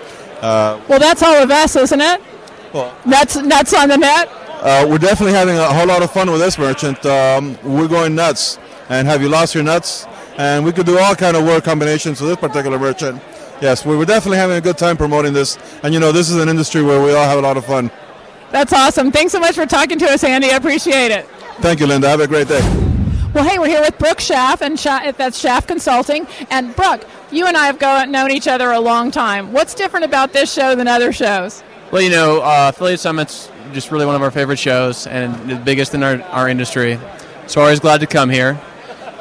Uh, 0.40 0.80
well, 0.88 0.98
that's 0.98 1.22
all 1.22 1.42
of 1.42 1.50
us, 1.50 1.76
isn't 1.76 2.00
it? 2.00 2.20
Well, 2.72 2.96
nuts, 3.04 3.36
nuts 3.36 3.74
on 3.74 3.88
the 3.88 3.98
net. 3.98 4.28
Uh, 4.30 4.86
we're 4.88 4.98
definitely 4.98 5.32
having 5.32 5.56
a 5.56 5.72
whole 5.72 5.86
lot 5.86 6.02
of 6.02 6.10
fun 6.10 6.30
with 6.30 6.40
this 6.40 6.58
merchant. 6.58 7.04
Um, 7.04 7.58
we're 7.62 7.88
going 7.88 8.14
nuts. 8.14 8.58
And 8.88 9.06
have 9.06 9.22
you 9.22 9.28
lost 9.28 9.54
your 9.54 9.64
nuts? 9.64 10.06
and 10.40 10.64
we 10.64 10.72
could 10.72 10.86
do 10.86 10.98
all 10.98 11.14
kind 11.14 11.36
of 11.36 11.44
word 11.44 11.64
combinations 11.64 12.18
with 12.18 12.30
this 12.30 12.38
particular 12.38 12.78
merchant. 12.78 13.22
Yes, 13.60 13.84
we 13.84 13.96
were 13.96 14.06
definitely 14.06 14.38
having 14.38 14.56
a 14.56 14.60
good 14.60 14.78
time 14.78 14.96
promoting 14.96 15.32
this, 15.32 15.58
and 15.82 15.92
you 15.92 16.00
know, 16.00 16.12
this 16.12 16.30
is 16.30 16.36
an 16.36 16.48
industry 16.48 16.82
where 16.82 17.02
we 17.02 17.12
all 17.12 17.28
have 17.28 17.38
a 17.38 17.42
lot 17.42 17.56
of 17.56 17.64
fun. 17.64 17.90
That's 18.50 18.72
awesome. 18.72 19.12
Thanks 19.12 19.32
so 19.32 19.40
much 19.40 19.54
for 19.54 19.66
talking 19.66 19.98
to 19.98 20.06
us, 20.06 20.24
Andy. 20.24 20.50
I 20.50 20.56
appreciate 20.56 21.10
it. 21.10 21.26
Thank 21.60 21.80
you, 21.80 21.86
Linda. 21.86 22.08
Have 22.08 22.20
a 22.20 22.26
great 22.26 22.48
day. 22.48 22.60
Well, 23.34 23.44
hey, 23.44 23.58
we're 23.58 23.68
here 23.68 23.82
with 23.82 23.98
Brook 23.98 24.18
Schaaf, 24.18 24.60
and 24.62 24.76
Schaaf, 24.76 25.16
that's 25.16 25.40
Schaaf 25.40 25.66
Consulting. 25.66 26.26
And 26.50 26.74
Brook, 26.74 27.06
you 27.30 27.46
and 27.46 27.56
I 27.56 27.66
have 27.66 27.78
go, 27.78 28.04
known 28.06 28.30
each 28.30 28.48
other 28.48 28.70
a 28.70 28.80
long 28.80 29.10
time. 29.10 29.52
What's 29.52 29.74
different 29.74 30.04
about 30.04 30.32
this 30.32 30.52
show 30.52 30.74
than 30.74 30.88
other 30.88 31.12
shows? 31.12 31.62
Well, 31.92 32.02
you 32.02 32.10
know, 32.10 32.40
uh, 32.40 32.72
Affiliate 32.74 32.98
Summit's 32.98 33.50
just 33.72 33.92
really 33.92 34.06
one 34.06 34.16
of 34.16 34.22
our 34.22 34.30
favorite 34.30 34.58
shows 34.58 35.06
and 35.06 35.50
the 35.50 35.56
biggest 35.56 35.94
in 35.94 36.02
our, 36.02 36.22
our 36.22 36.48
industry. 36.48 36.98
So 37.46 37.60
always 37.60 37.78
glad 37.78 38.00
to 38.00 38.06
come 38.06 38.30
here 38.30 38.58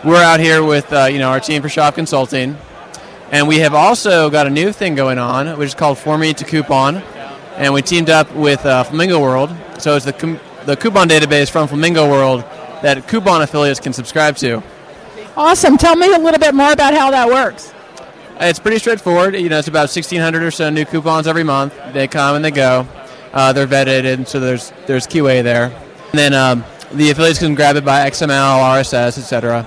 we're 0.03 0.24
out 0.24 0.39
here 0.39 0.63
with 0.63 0.91
uh, 0.93 1.05
you 1.05 1.19
know 1.19 1.29
our 1.29 1.39
team 1.39 1.62
for 1.62 1.67
Schaaf 1.67 1.96
Consulting, 1.96 2.55
and 3.31 3.48
we 3.48 3.59
have 3.59 3.74
also 3.74 4.29
got 4.29 4.48
a 4.48 4.50
new 4.50 4.71
thing 4.71 4.95
going 4.95 5.19
on, 5.19 5.57
which 5.57 5.67
is 5.67 5.75
called 5.75 5.98
For 5.98 6.17
Me 6.17 6.33
to 6.33 6.45
Coupon, 6.45 6.98
and 7.57 7.74
we 7.74 7.81
teamed 7.81 8.09
up 8.09 8.33
with 8.33 8.65
uh, 8.65 8.83
Flamingo 8.83 9.19
World. 9.19 9.55
So 9.77 9.95
it's 9.95 10.05
the 10.05 10.13
com- 10.13 10.39
the 10.65 10.75
coupon 10.75 11.07
database 11.07 11.50
from 11.50 11.67
Flamingo 11.67 12.09
World 12.09 12.41
that 12.81 13.07
coupon 13.07 13.41
affiliates 13.41 13.79
can 13.79 13.93
subscribe 13.93 14.36
to. 14.38 14.63
Awesome. 15.36 15.77
Tell 15.77 15.95
me 15.95 16.13
a 16.13 16.17
little 16.17 16.39
bit 16.39 16.53
more 16.53 16.71
about 16.71 16.93
how 16.93 17.12
that 17.12 17.27
works. 17.27 17.74
It's 18.39 18.59
pretty 18.59 18.79
straightforward. 18.79 19.36
You 19.36 19.50
know, 19.50 19.59
it's 19.59 19.67
about 19.67 19.89
1,600 19.89 20.43
or 20.43 20.51
so 20.51 20.69
new 20.69 20.86
coupons 20.86 21.27
every 21.27 21.43
month. 21.43 21.74
They 21.93 22.07
come 22.07 22.36
and 22.36 22.43
they 22.43 22.51
go. 22.51 22.88
Uh, 23.33 23.53
they're 23.53 23.67
vetted, 23.67 24.12
and 24.12 24.27
so 24.27 24.39
there's 24.39 24.71
there's 24.88 25.05
QA 25.05 25.43
there. 25.43 25.65
And 25.65 26.19
then 26.19 26.33
um, 26.33 26.63
the 26.91 27.12
affiliates 27.12 27.39
can 27.39 27.53
grab 27.53 27.75
it 27.75 27.86
by 27.86 28.09
XML, 28.09 28.81
RSS, 28.81 29.17
etc. 29.17 29.65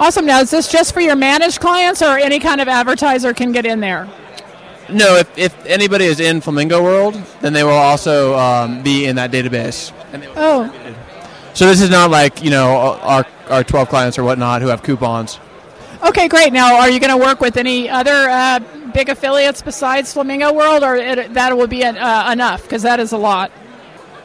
Awesome. 0.00 0.26
Now, 0.26 0.40
is 0.40 0.50
this 0.50 0.70
just 0.70 0.92
for 0.92 1.00
your 1.00 1.16
managed 1.16 1.60
clients, 1.60 2.02
or 2.02 2.18
any 2.18 2.40
kind 2.40 2.60
of 2.60 2.68
advertiser 2.68 3.32
can 3.32 3.52
get 3.52 3.64
in 3.64 3.80
there? 3.80 4.08
No, 4.88 5.16
if, 5.16 5.38
if 5.38 5.66
anybody 5.66 6.04
is 6.04 6.20
in 6.20 6.40
Flamingo 6.40 6.82
World, 6.82 7.14
then 7.40 7.52
they 7.52 7.64
will 7.64 7.70
also 7.70 8.36
um, 8.38 8.82
be 8.82 9.06
in 9.06 9.16
that 9.16 9.30
database. 9.30 9.92
oh. 10.36 10.72
So 11.54 11.66
this 11.66 11.80
is 11.80 11.88
not 11.88 12.10
like 12.10 12.42
you 12.42 12.50
know 12.50 12.98
our 13.00 13.24
our 13.48 13.62
12 13.62 13.88
clients 13.88 14.18
or 14.18 14.24
whatnot 14.24 14.60
who 14.60 14.68
have 14.68 14.82
coupons. 14.82 15.38
Okay, 16.02 16.28
great. 16.28 16.52
Now, 16.52 16.80
are 16.80 16.90
you 16.90 17.00
going 17.00 17.12
to 17.12 17.16
work 17.16 17.40
with 17.40 17.56
any 17.56 17.88
other 17.88 18.28
uh, 18.28 18.58
big 18.92 19.08
affiliates 19.08 19.62
besides 19.62 20.12
Flamingo 20.12 20.52
World, 20.52 20.82
or 20.82 20.96
it, 20.96 21.32
that 21.32 21.56
will 21.56 21.66
be 21.66 21.82
uh, 21.84 22.32
enough? 22.32 22.62
Because 22.64 22.82
that 22.82 23.00
is 23.00 23.12
a 23.12 23.16
lot. 23.16 23.50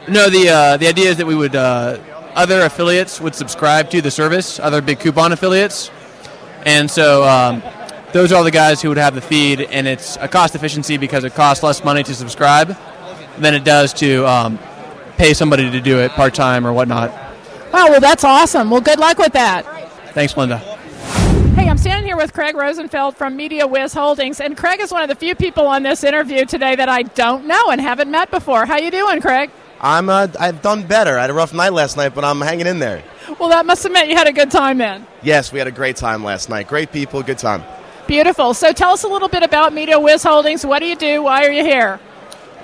No, 0.08 0.30
the 0.30 0.50
uh, 0.50 0.78
the 0.78 0.88
idea 0.88 1.10
is 1.12 1.18
that 1.18 1.28
we 1.28 1.36
would 1.36 1.56
uh, 1.56 2.00
other 2.36 2.62
affiliates 2.62 3.20
would 3.20 3.36
subscribe 3.36 3.90
to 3.92 4.02
the 4.02 4.12
service, 4.12 4.60
other 4.60 4.82
big 4.82 5.00
coupon 5.00 5.32
affiliates. 5.32 5.92
And 6.66 6.90
so 6.90 7.24
um, 7.24 7.64
those 8.12 8.32
are 8.32 8.36
all 8.36 8.44
the 8.44 8.52
guys 8.52 8.82
who 8.82 8.90
would 8.90 8.98
have 8.98 9.16
the 9.16 9.22
feed, 9.22 9.62
and 9.62 9.88
it's 9.88 10.18
a 10.18 10.28
cost 10.28 10.56
efficiency 10.56 10.98
because 10.98 11.24
it 11.24 11.34
costs 11.36 11.64
less 11.64 11.84
money 11.84 12.04
to 12.04 12.16
subscribe 12.16 12.76
than 13.38 13.54
it 13.54 13.64
does 13.64 13.94
to 13.94 14.26
um, 14.28 14.60
pay 15.18 15.34
somebody 15.34 15.70
to 15.70 15.82
do 15.82 16.00
it 16.00 16.12
part 16.12 16.34
time 16.34 16.66
or 16.66 16.74
whatnot. 16.74 17.12
Wow, 17.72 17.90
well, 17.90 18.00
that's 18.00 18.24
awesome. 18.24 18.70
Well, 18.70 18.82
good 18.82 19.00
luck 19.00 19.18
with 19.18 19.34
that. 19.34 19.64
Thanks, 20.14 20.36
Linda. 20.36 20.58
Hey, 21.56 21.70
I'm 21.70 21.78
standing 21.78 22.06
here 22.06 22.18
with 22.18 22.34
Craig 22.34 22.56
Rosenfeld 22.56 23.16
from 23.16 23.38
MediaWhiz 23.38 23.94
Holdings, 23.94 24.40
and 24.40 24.58
Craig 24.58 24.80
is 24.80 24.92
one 24.92 25.04
of 25.04 25.10
the 25.10 25.16
few 25.16 25.36
people 25.36 25.68
on 25.68 25.84
this 25.84 26.04
interview 26.04 26.46
today 26.46 26.76
that 26.76 26.90
I 26.90 27.04
don't 27.04 27.46
know 27.46 27.70
and 27.70 27.80
haven't 27.80 28.10
met 28.10 28.32
before. 28.32 28.66
How 28.66 28.78
you 28.78 28.92
doing, 28.92 29.22
Craig? 29.22 29.52
I'm 29.82 30.10
uh, 30.10 30.28
I've 30.40 30.62
done 30.62 30.84
better. 30.84 31.18
I 31.18 31.22
had 31.22 31.30
a 31.30 31.34
rough 31.34 31.54
night 31.54 31.74
last 31.74 31.96
night, 31.98 32.14
but 32.14 32.26
I'm 32.26 32.42
hanging 32.42 32.68
in 32.68 32.80
there. 32.80 33.04
Well, 33.40 33.50
that 33.50 33.66
must 33.66 33.84
have 33.84 33.92
meant 33.92 34.10
you 34.10 34.16
had 34.16 34.28
a 34.28 34.34
good 34.34 34.52
time 34.52 34.80
then. 34.80 35.06
Yes, 35.22 35.52
we 35.54 35.60
had 35.60 35.68
a 35.68 35.72
great 35.72 35.96
time 35.96 36.24
last 36.24 36.50
night. 36.50 36.68
Great 36.68 36.92
people, 36.92 37.24
good 37.24 37.38
time. 37.38 37.64
Beautiful. 38.08 38.54
So 38.54 38.74
tell 38.74 38.92
us 38.92 39.04
a 39.04 39.08
little 39.08 39.30
bit 39.30 39.44
about 39.44 39.72
MediaWhiz 39.72 40.24
Holdings. 40.24 40.66
What 40.66 40.80
do 40.80 40.86
you 40.88 40.96
do? 40.96 41.24
Why 41.24 41.46
are 41.46 41.52
you 41.52 41.64
here? 41.64 42.00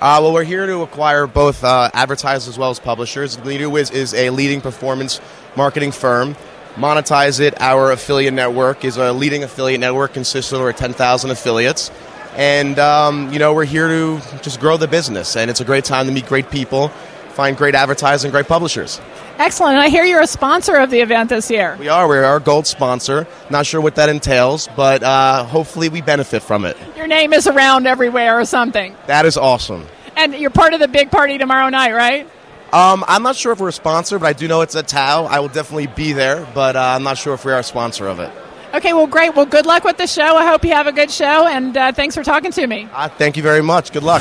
Uh, 0.00 0.18
well, 0.20 0.32
we're 0.32 0.44
here 0.44 0.66
to 0.66 0.82
acquire 0.82 1.26
both 1.26 1.64
uh, 1.64 1.90
advertisers 1.94 2.48
as 2.48 2.58
well 2.58 2.70
as 2.70 2.78
publishers. 2.78 3.38
Media 3.44 3.66
MediaWhiz 3.66 3.94
is 3.94 4.12
a 4.12 4.28
leading 4.30 4.60
performance 4.60 5.20
marketing 5.56 5.92
firm. 5.92 6.36
Monetize 6.74 7.40
It, 7.40 7.58
our 7.62 7.92
affiliate 7.92 8.34
network, 8.34 8.84
is 8.84 8.98
a 8.98 9.12
leading 9.12 9.42
affiliate 9.42 9.80
network, 9.80 10.12
consists 10.12 10.52
of 10.52 10.60
over 10.60 10.72
10,000 10.74 11.30
affiliates. 11.30 11.90
And, 12.36 12.78
um, 12.78 13.32
you 13.32 13.38
know, 13.38 13.54
we're 13.54 13.64
here 13.64 13.88
to 13.88 14.20
just 14.42 14.60
grow 14.60 14.76
the 14.76 14.86
business. 14.86 15.36
And 15.36 15.50
it's 15.50 15.60
a 15.60 15.64
great 15.64 15.84
time 15.84 16.06
to 16.06 16.12
meet 16.12 16.26
great 16.26 16.50
people, 16.50 16.88
find 17.30 17.56
great 17.56 17.74
advertisers, 17.74 18.24
and 18.24 18.32
great 18.32 18.46
publishers. 18.46 19.00
Excellent. 19.38 19.74
And 19.74 19.82
I 19.82 19.88
hear 19.88 20.04
you're 20.04 20.20
a 20.20 20.26
sponsor 20.26 20.76
of 20.76 20.90
the 20.90 21.00
event 21.00 21.30
this 21.30 21.50
year. 21.50 21.76
We 21.78 21.88
are. 21.88 22.06
We're 22.06 22.24
our 22.24 22.40
gold 22.40 22.66
sponsor. 22.66 23.26
Not 23.50 23.66
sure 23.66 23.80
what 23.80 23.94
that 23.96 24.08
entails, 24.08 24.68
but 24.76 25.02
uh, 25.02 25.44
hopefully 25.44 25.88
we 25.88 26.02
benefit 26.02 26.42
from 26.42 26.64
it. 26.64 26.76
Your 26.96 27.06
name 27.06 27.32
is 27.32 27.46
around 27.46 27.86
everywhere 27.86 28.38
or 28.38 28.44
something. 28.44 28.94
That 29.06 29.26
is 29.26 29.36
awesome. 29.36 29.86
And 30.16 30.34
you're 30.34 30.50
part 30.50 30.74
of 30.74 30.80
the 30.80 30.88
big 30.88 31.10
party 31.10 31.38
tomorrow 31.38 31.68
night, 31.68 31.92
right? 31.92 32.28
Um, 32.72 33.04
I'm 33.06 33.22
not 33.22 33.36
sure 33.36 33.52
if 33.52 33.60
we're 33.60 33.68
a 33.68 33.72
sponsor, 33.72 34.18
but 34.18 34.26
I 34.26 34.32
do 34.32 34.48
know 34.48 34.60
it's 34.60 34.74
at 34.74 34.88
Tao. 34.88 35.24
I 35.24 35.40
will 35.40 35.48
definitely 35.48 35.86
be 35.86 36.12
there, 36.12 36.46
but 36.54 36.76
uh, 36.76 36.80
I'm 36.80 37.02
not 37.02 37.16
sure 37.16 37.32
if 37.32 37.44
we 37.44 37.52
are 37.52 37.60
a 37.60 37.62
sponsor 37.62 38.08
of 38.08 38.20
it. 38.20 38.30
Okay, 38.76 38.92
well, 38.92 39.06
great. 39.06 39.34
Well, 39.34 39.46
good 39.46 39.64
luck 39.64 39.84
with 39.84 39.96
the 39.96 40.06
show. 40.06 40.36
I 40.36 40.46
hope 40.46 40.62
you 40.62 40.72
have 40.72 40.86
a 40.86 40.92
good 40.92 41.10
show, 41.10 41.46
and 41.46 41.74
uh, 41.74 41.92
thanks 41.92 42.14
for 42.14 42.22
talking 42.22 42.52
to 42.52 42.66
me. 42.66 42.86
Uh, 42.92 43.08
thank 43.08 43.38
you 43.38 43.42
very 43.42 43.62
much. 43.62 43.90
Good 43.90 44.02
luck. 44.02 44.20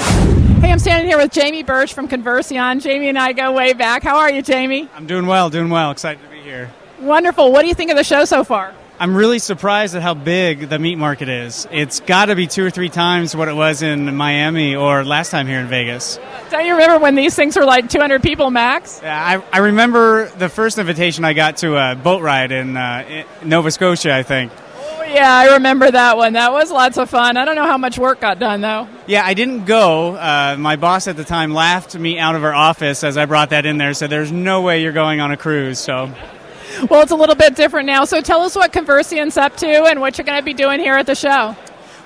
Hey, 0.62 0.72
I'm 0.72 0.80
standing 0.80 1.10
here 1.10 1.18
with 1.18 1.34
Jamie 1.34 1.62
Birch 1.62 1.94
from 1.94 2.08
Conversion. 2.08 2.80
Jamie 2.80 3.10
and 3.10 3.20
I 3.20 3.34
go 3.34 3.52
way 3.52 3.74
back. 3.74 4.02
How 4.02 4.18
are 4.18 4.32
you, 4.32 4.42
Jamie? 4.42 4.88
I'm 4.96 5.08
doing 5.08 5.26
well, 5.26 5.50
doing 5.50 5.70
well. 5.70 5.92
Excited 5.92 6.24
to 6.24 6.30
be 6.30 6.40
here. 6.40 6.72
Wonderful. 7.02 7.52
What 7.52 7.64
do 7.64 7.68
you 7.68 7.74
think 7.74 7.92
of 7.92 7.98
the 7.98 8.04
show 8.06 8.24
so 8.24 8.46
far? 8.46 8.74
I'm 8.98 9.14
really 9.14 9.40
surprised 9.40 9.94
at 9.96 10.02
how 10.02 10.14
big 10.14 10.70
the 10.70 10.80
meat 10.80 10.96
market 10.96 11.28
is. 11.28 11.68
It's 11.70 12.00
got 12.00 12.26
to 12.26 12.36
be 12.36 12.48
two 12.48 12.66
or 12.66 12.70
three 12.70 12.88
times 12.88 13.36
what 13.36 13.50
it 13.50 13.56
was 13.56 13.82
in 13.82 14.16
Miami 14.16 14.74
or 14.74 15.04
last 15.04 15.32
time 15.32 15.48
here 15.48 15.60
in 15.60 15.68
Vegas. 15.68 16.18
Don't 16.50 16.66
you 16.66 16.72
remember 16.74 17.00
when 17.00 17.16
these 17.16 17.36
things 17.36 17.58
were 17.58 17.66
like 17.66 17.90
200 17.90 18.24
people 18.24 18.52
max? 18.52 19.02
Yeah, 19.04 19.42
I, 19.52 19.58
I 19.58 19.60
remember 19.60 20.30
the 20.30 20.48
first 20.48 20.78
invitation 20.78 21.26
I 21.26 21.34
got 21.34 21.58
to 21.58 21.76
a 21.76 21.96
boat 21.96 22.22
ride 22.22 22.54
in, 22.54 22.78
uh, 22.78 23.26
in 23.42 23.50
Nova 23.50 23.70
Scotia, 23.70 24.14
I 24.14 24.24
think. 24.24 24.54
Oh, 24.78 25.04
yeah, 25.04 25.30
I 25.30 25.56
remember 25.56 25.92
that 25.92 26.16
one. 26.16 26.32
That 26.34 26.54
was 26.54 26.72
lots 26.72 26.98
of 26.98 27.10
fun. 27.10 27.36
I 27.36 27.44
don't 27.44 27.56
know 27.56 27.66
how 27.68 27.78
much 27.78 28.00
work 28.00 28.22
got 28.22 28.40
done, 28.40 28.62
though. 28.62 28.88
Yeah, 29.08 29.26
I 29.26 29.34
didn't 29.34 29.66
go. 29.66 30.16
Uh, 30.16 30.56
my 30.58 30.78
boss 30.78 31.10
at 31.10 31.18
the 31.18 31.26
time 31.26 31.54
laughed 31.54 31.96
me 32.00 32.18
out 32.18 32.36
of 32.36 32.46
our 32.46 32.54
office 32.54 33.04
as 33.04 33.18
I 33.18 33.26
brought 33.26 33.50
that 33.50 33.66
in 33.66 33.78
there, 33.78 33.94
said, 33.94 34.10
There's 34.10 34.32
no 34.32 34.62
way 34.62 34.82
you're 34.82 34.94
going 34.94 35.20
on 35.20 35.32
a 35.32 35.38
cruise, 35.38 35.80
so. 35.80 36.14
Well, 36.90 37.02
it's 37.02 37.12
a 37.12 37.16
little 37.16 37.36
bit 37.36 37.56
different 37.56 37.88
now. 37.88 38.06
So 38.06 38.22
tell 38.22 38.42
us 38.42 38.56
what 38.56 38.72
Conversion's 38.72 39.38
up 39.38 39.58
to 39.58 39.68
and 39.68 40.02
what 40.02 40.18
you're 40.18 40.26
going 40.26 40.40
to 40.40 40.46
be 40.46 40.54
doing 40.54 40.80
here 40.80 40.96
at 40.96 41.06
the 41.06 41.16
show. 41.16 41.56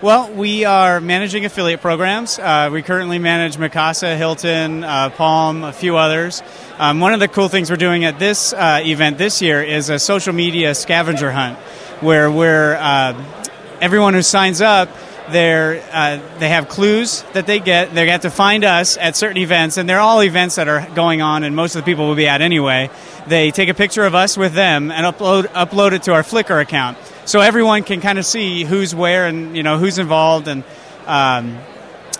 Well, 0.02 0.32
we 0.32 0.64
are 0.64 1.02
managing 1.02 1.44
affiliate 1.44 1.82
programs. 1.82 2.40
Uh, 2.40 2.70
we 2.72 2.82
currently 2.84 3.20
manage 3.20 3.58
Mikasa, 3.58 4.16
Hilton, 4.16 4.84
uh, 4.84 5.10
Palm, 5.10 5.66
a 5.66 5.74
few 5.74 5.98
others. 5.98 6.42
Um, 6.78 7.02
one 7.02 7.14
of 7.14 7.20
the 7.20 7.28
cool 7.28 7.50
things 7.50 7.70
we're 7.70 7.76
doing 7.76 8.06
at 8.06 8.18
this 8.18 8.54
uh, 8.54 8.82
event 8.82 9.18
this 9.18 9.42
year 9.42 9.62
is 9.62 9.90
a 9.90 10.00
social 10.00 10.32
media 10.32 10.74
scavenger 10.74 11.32
hunt, 11.32 11.58
where 12.00 12.32
we're 12.32 12.76
uh, 12.76 13.22
everyone 13.82 14.14
who 14.14 14.22
signs 14.22 14.62
up 14.62 14.90
they're, 15.32 15.84
uh, 15.92 16.20
they 16.40 16.50
have 16.50 16.68
clues 16.68 17.24
that 17.34 17.48
they 17.48 17.60
get. 17.60 17.94
They 17.94 18.08
have 18.10 18.22
to 18.22 18.30
find 18.30 18.64
us 18.64 18.98
at 18.98 19.16
certain 19.16 19.38
events, 19.38 19.78
and 19.78 19.90
they're 19.90 20.00
all 20.00 20.22
events 20.22 20.56
that 20.56 20.68
are 20.68 20.88
going 20.96 21.22
on, 21.22 21.44
and 21.44 21.56
most 21.56 21.76
of 21.76 21.84
the 21.84 21.86
people 21.92 22.08
will 22.08 22.16
be 22.16 22.28
at 22.28 22.42
anyway. 22.42 22.90
They 23.28 23.52
take 23.52 23.70
a 23.70 23.74
picture 23.74 24.06
of 24.06 24.16
us 24.16 24.38
with 24.38 24.54
them 24.54 24.92
and 24.92 25.06
upload 25.06 25.46
upload 25.48 25.94
it 25.94 26.04
to 26.04 26.14
our 26.14 26.24
Flickr 26.24 26.62
account, 26.62 26.98
so 27.26 27.42
everyone 27.42 27.84
can 27.84 28.02
kind 28.02 28.20
of 28.20 28.26
see 28.26 28.64
who's 28.64 28.94
where 28.94 29.28
and 29.28 29.56
you 29.56 29.64
know 29.64 29.78
who's 29.78 29.98
involved 29.98 30.48
and. 30.48 30.64
Um, 31.06 31.58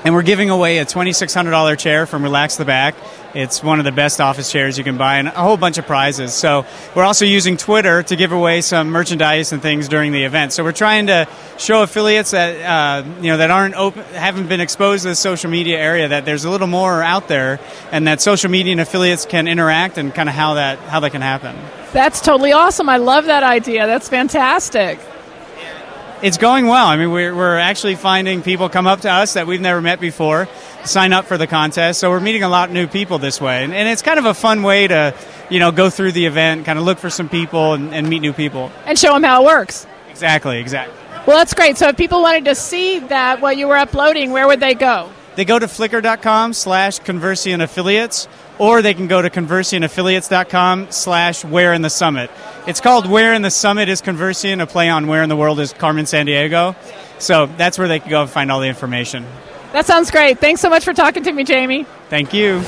and 0.04 0.14
we're 0.14 0.24
giving 0.24 0.50
away 0.50 0.78
a 0.78 0.86
$2,600 0.86 1.78
chair 1.78 2.06
from 2.06 2.24
Relax 2.24 2.58
the 2.58 2.66
Back. 2.66 2.96
It's 3.34 3.62
one 3.62 3.80
of 3.80 3.86
the 3.86 3.92
best 3.92 4.20
office 4.20 4.52
chairs 4.52 4.78
you 4.78 4.84
can 4.84 4.98
buy, 4.98 5.18
and 5.18 5.28
a 5.28 5.32
whole 5.32 5.58
bunch 5.58 5.78
of 5.78 5.86
prizes. 5.86 6.34
So 6.34 6.66
we're 6.96 7.04
also 7.04 7.26
using 7.26 7.58
Twitter 7.58 8.02
to 8.04 8.16
give 8.16 8.32
away 8.32 8.62
some 8.62 8.90
merchandise 8.90 9.52
and 9.52 9.62
things 9.62 9.88
during 9.88 10.12
the 10.12 10.24
event. 10.24 10.54
So 10.54 10.64
we're 10.64 10.72
trying 10.72 11.08
to 11.08 11.28
show 11.58 11.84
affiliates 11.84 12.32
that 12.32 12.56
uh, 13.06 13.08
you 13.22 13.30
know 13.30 13.38
that 13.38 13.52
aren't 13.52 13.76
open, 13.76 14.04
haven't 14.06 14.48
been 14.48 14.62
exposed 14.62 15.04
to 15.04 15.10
the 15.10 15.16
social 15.16 15.52
media 15.52 15.78
area 15.78 16.08
that 16.08 16.26
there's 16.26 16.46
a 16.46 16.50
little 16.50 16.68
more 16.68 17.04
out 17.04 17.28
there, 17.28 17.60
and 17.92 18.08
that 18.08 18.20
social 18.22 18.50
media 18.50 18.72
and 18.72 18.82
affiliates 18.82 19.26
can 19.26 19.48
interact 19.48 19.98
and 19.98 20.14
kind 20.16 20.28
of 20.28 20.34
how 20.34 20.56
that 20.56 20.80
how 20.80 21.00
that 21.02 21.12
can 21.12 21.22
happen. 21.22 21.56
That's 21.94 22.22
totally 22.22 22.52
awesome. 22.52 22.90
I 22.90 22.98
love 22.98 23.26
that 23.26 23.44
idea. 23.44 23.86
That's 23.86 24.10
fantastic. 24.10 25.00
It's 26.22 26.38
going 26.38 26.68
well. 26.68 26.86
I 26.86 26.98
mean, 26.98 27.12
we're, 27.12 27.34
we're 27.34 27.58
actually 27.58 27.96
finding 27.96 28.42
people 28.42 28.68
come 28.68 28.88
up 28.88 29.02
to 29.02 29.10
us 29.10 29.34
that 29.34 29.48
we've 29.48 29.62
never 29.62 29.82
met 29.82 30.02
before, 30.02 30.50
sign 30.84 31.14
up 31.14 31.26
for 31.26 31.38
the 31.38 31.48
contest. 31.48 32.02
So 32.02 32.10
we're 32.10 32.20
meeting 32.20 32.44
a 32.44 32.50
lot 32.50 32.68
of 32.68 32.74
new 32.76 32.88
people 32.88 33.20
this 33.20 33.40
way, 33.40 33.64
and, 33.64 33.74
and 33.74 33.88
it's 33.88 34.02
kind 34.02 34.20
of 34.20 34.26
a 34.26 34.34
fun 34.34 34.62
way 34.62 34.86
to, 34.88 35.16
you 35.50 35.60
know, 35.60 35.72
go 35.72 35.90
through 35.90 36.12
the 36.12 36.26
event, 36.26 36.66
kind 36.66 36.78
of 36.78 36.84
look 36.84 36.98
for 36.98 37.10
some 37.10 37.30
people 37.30 37.72
and, 37.72 37.94
and 37.94 38.10
meet 38.10 38.20
new 38.20 38.34
people, 38.34 38.70
and 38.86 39.00
show 39.00 39.14
them 39.14 39.24
how 39.24 39.44
it 39.44 39.46
works. 39.46 39.88
Exactly, 40.10 40.60
exactly. 40.60 40.94
Well, 41.26 41.38
that's 41.38 41.54
great. 41.54 41.78
So 41.78 41.88
if 41.88 41.96
people 41.96 42.22
wanted 42.22 42.46
to 42.46 42.56
see 42.56 43.00
that 43.00 43.40
what 43.40 43.56
you 43.56 43.70
were 43.70 43.78
uploading, 43.78 44.32
where 44.32 44.46
would 44.46 44.60
they 44.60 44.74
go? 44.74 45.10
They 45.40 45.46
go 45.46 45.58
to 45.58 45.68
flickr.com 45.68 46.52
slash 46.52 47.00
Conversion 47.00 47.62
Affiliates, 47.62 48.28
or 48.58 48.82
they 48.82 48.94
can 48.94 49.08
go 49.08 49.22
to 49.22 49.30
conversionaffiliates.com 49.30 50.88
slash 50.92 51.46
Where 51.46 51.72
in 51.72 51.82
the 51.82 51.90
Summit. 51.90 52.30
It's 52.68 52.82
called 52.82 53.10
Where 53.10 53.34
in 53.34 53.42
the 53.42 53.50
Summit 53.50 53.88
is 53.88 54.02
Conversion, 54.02 54.60
a 54.60 54.68
play 54.68 54.90
on 54.90 55.08
Where 55.08 55.24
in 55.24 55.30
the 55.30 55.38
World 55.38 55.62
is 55.62 55.72
Carmen 55.72 56.04
Sandiego. 56.04 56.76
So 57.20 57.46
that's 57.46 57.80
where 57.80 57.88
they 57.88 58.02
can 58.02 58.10
go 58.10 58.24
and 58.24 58.30
find 58.30 58.52
all 58.52 58.60
the 58.60 58.68
information. 58.68 59.26
That 59.72 59.86
sounds 59.86 60.12
great. 60.12 60.40
Thanks 60.40 60.60
so 60.60 60.70
much 60.70 60.84
for 60.84 60.92
talking 60.92 61.24
to 61.24 61.32
me, 61.32 61.46
Jamie. 61.46 61.86
Thank 62.10 62.34
you. 62.34 62.60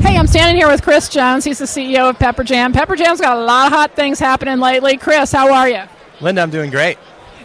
Hey, 0.00 0.16
I'm 0.16 0.26
standing 0.26 0.56
here 0.56 0.68
with 0.68 0.80
Kris 0.80 1.10
Jones. 1.10 1.44
He's 1.44 1.58
the 1.58 1.66
CEO 1.66 2.08
of 2.08 2.18
Pepperjam. 2.18 2.72
Pepper 2.72 2.96
Jam's 2.96 3.20
got 3.20 3.36
a 3.36 3.44
lot 3.44 3.66
of 3.66 3.72
hot 3.74 3.96
things 3.96 4.18
happening 4.18 4.60
lately. 4.60 4.96
Chris, 4.96 5.30
how 5.30 5.52
are 5.52 5.68
you? 5.68 5.82
Linda, 6.22 6.40
I'm 6.40 6.50
doing 6.50 6.70
great. 6.70 6.96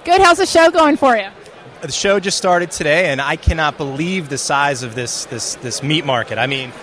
Good. 0.05 0.21
How's 0.21 0.37
the 0.37 0.45
show 0.45 0.71
going 0.71 0.95
for 0.95 1.17
you? 1.17 1.27
The 1.81 1.91
show 1.93 2.19
just 2.19 2.37
started 2.37 2.71
today, 2.71 3.07
and 3.07 3.21
I 3.21 3.37
cannot 3.37 3.77
believe 3.77 4.27
the 4.27 4.37
size 4.37 4.83
of 4.83 4.95
this 4.95 5.25
this 5.25 5.55
this 5.55 5.81
meat 5.81 6.05
market. 6.05 6.37
I 6.37 6.45
mean, 6.45 6.73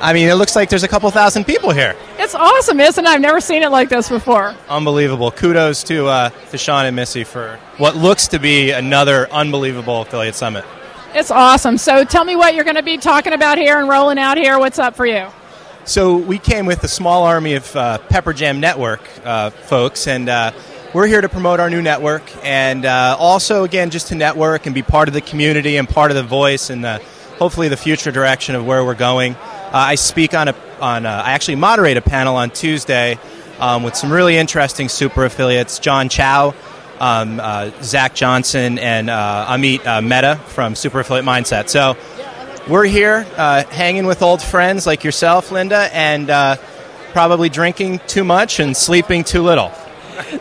I 0.00 0.12
mean, 0.12 0.28
it 0.28 0.34
looks 0.34 0.56
like 0.56 0.68
there's 0.68 0.82
a 0.82 0.88
couple 0.88 1.08
thousand 1.12 1.44
people 1.44 1.70
here. 1.70 1.94
It's 2.18 2.34
awesome, 2.34 2.80
isn't 2.80 3.04
it? 3.04 3.08
I've 3.08 3.20
never 3.20 3.40
seen 3.40 3.62
it 3.62 3.70
like 3.70 3.88
this 3.88 4.08
before. 4.08 4.52
Unbelievable. 4.68 5.30
Kudos 5.30 5.84
to 5.84 6.08
uh, 6.08 6.30
to 6.50 6.58
Shawn 6.58 6.86
and 6.86 6.96
Missy 6.96 7.22
for 7.22 7.60
what 7.76 7.94
looks 7.94 8.26
to 8.28 8.40
be 8.40 8.72
another 8.72 9.30
unbelievable 9.30 10.02
affiliate 10.02 10.34
summit. 10.34 10.64
It's 11.14 11.30
awesome. 11.30 11.78
So 11.78 12.04
tell 12.04 12.24
me 12.24 12.34
what 12.34 12.56
you're 12.56 12.64
going 12.64 12.76
to 12.76 12.82
be 12.82 12.98
talking 12.98 13.34
about 13.34 13.58
here 13.58 13.78
and 13.78 13.88
rolling 13.88 14.18
out 14.18 14.38
here. 14.38 14.58
What's 14.58 14.80
up 14.80 14.96
for 14.96 15.06
you? 15.06 15.28
So 15.84 16.16
we 16.16 16.38
came 16.38 16.66
with 16.66 16.82
a 16.82 16.88
small 16.88 17.24
army 17.24 17.54
of 17.54 17.76
uh, 17.76 17.98
Pepperjam 18.08 18.58
Network 18.58 19.02
uh, 19.24 19.50
folks, 19.50 20.08
and 20.08 20.28
uh, 20.28 20.52
we're 20.94 21.06
here 21.06 21.22
to 21.22 21.28
promote 21.28 21.58
our 21.58 21.70
new 21.70 21.80
network, 21.80 22.22
and 22.44 22.84
uh, 22.84 23.16
also 23.18 23.64
again 23.64 23.90
just 23.90 24.08
to 24.08 24.14
network 24.14 24.66
and 24.66 24.74
be 24.74 24.82
part 24.82 25.08
of 25.08 25.14
the 25.14 25.22
community 25.22 25.78
and 25.78 25.88
part 25.88 26.10
of 26.10 26.16
the 26.16 26.22
voice 26.22 26.68
and 26.68 26.84
the, 26.84 27.00
hopefully 27.38 27.68
the 27.68 27.76
future 27.76 28.12
direction 28.12 28.54
of 28.54 28.66
where 28.66 28.84
we're 28.84 28.94
going. 28.94 29.34
Uh, 29.34 29.70
I 29.72 29.94
speak 29.94 30.34
on 30.34 30.48
a 30.48 30.54
on 30.80 31.06
a, 31.06 31.08
I 31.08 31.32
actually 31.32 31.54
moderate 31.54 31.96
a 31.96 32.02
panel 32.02 32.36
on 32.36 32.50
Tuesday 32.50 33.18
um, 33.58 33.84
with 33.84 33.96
some 33.96 34.12
really 34.12 34.36
interesting 34.36 34.88
super 34.88 35.24
affiliates. 35.24 35.78
John 35.78 36.08
Chow. 36.08 36.54
Um, 37.00 37.40
uh, 37.40 37.72
Zach 37.82 38.14
Johnson 38.14 38.78
and 38.78 39.10
uh, 39.10 39.46
Amit 39.48 39.84
uh, 39.84 40.00
Mehta 40.02 40.36
from 40.46 40.76
Super 40.76 41.00
Affiliate 41.00 41.24
Mindset. 41.24 41.68
So 41.68 41.96
we're 42.68 42.84
here 42.84 43.26
uh, 43.36 43.64
hanging 43.64 44.06
with 44.06 44.22
old 44.22 44.40
friends 44.40 44.86
like 44.86 45.02
yourself, 45.02 45.50
Linda, 45.50 45.88
and 45.92 46.28
probably 47.12 47.48
drinking 47.48 48.02
too 48.06 48.22
much 48.22 48.60
and 48.60 48.76
sleeping 48.76 49.24
too 49.24 49.42
little. 49.42 49.72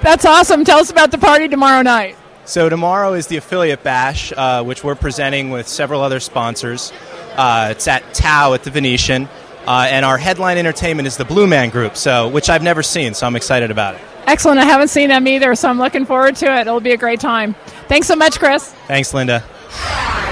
That's 0.02 0.26
awesome. 0.26 0.64
Tell 0.66 0.80
us 0.80 0.90
about 0.90 1.12
the 1.12 1.18
party 1.18 1.48
tomorrow 1.48 1.82
night. 1.82 2.18
So 2.46 2.70
tomorrow 2.70 3.14
is 3.14 3.28
the 3.28 3.38
affiliate 3.38 3.84
bash, 3.84 4.34
uh, 4.36 4.64
which 4.64 4.84
we're 4.84 4.96
presenting 4.96 5.52
with 5.52 5.68
several 5.68 6.02
other 6.02 6.20
sponsors. 6.20 6.92
Uh, 7.36 7.70
it's 7.72 7.88
at 7.88 8.14
Tao 8.14 8.54
at 8.54 8.64
the 8.64 8.72
Venetian, 8.72 9.30
uh, 9.68 9.88
and 9.90 10.04
our 10.04 10.18
headline 10.18 10.58
entertainment 10.58 11.08
is 11.08 11.18
the 11.18 11.26
Blue 11.26 11.48
Man 11.48 11.70
Group, 11.70 11.96
so 11.96 12.28
which 12.28 12.50
I've 12.50 12.64
never 12.64 12.84
seen, 12.84 13.14
so 13.14 13.28
I'm 13.28 13.36
excited 13.36 13.72
about 13.72 13.96
it. 13.96 14.02
Excellent. 14.26 14.60
I 14.60 14.66
haven't 14.66 14.90
seen 14.90 15.10
them 15.10 15.28
either, 15.28 15.56
so 15.56 15.70
I'm 15.70 15.78
looking 15.78 16.06
forward 16.06 16.36
to 16.38 16.46
it. 16.58 16.62
It'll 16.62 16.80
be 16.80 16.92
a 16.92 16.98
great 16.98 17.20
time. 17.20 17.56
Thanks 17.88 18.08
so 18.08 18.16
much, 18.16 18.40
Kris. 18.40 18.74
Thanks, 18.88 19.14
Linda. 19.14 19.44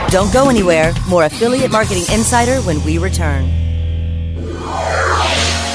Don't 0.09 0.31
go 0.33 0.49
anywhere. 0.49 0.93
More 1.07 1.25
Affiliate 1.25 1.71
Marketing 1.71 2.03
Insider 2.11 2.61
when 2.61 2.83
we 2.83 2.97
return. 2.97 3.49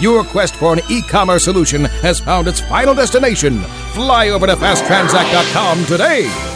Your 0.00 0.24
quest 0.24 0.56
for 0.56 0.74
an 0.74 0.80
e 0.90 1.00
commerce 1.02 1.44
solution 1.44 1.84
has 2.02 2.20
found 2.20 2.48
its 2.48 2.60
final 2.60 2.94
destination. 2.94 3.58
Fly 3.94 4.28
over 4.28 4.46
to 4.46 4.56
fasttransact.com 4.56 5.86
today. 5.86 6.55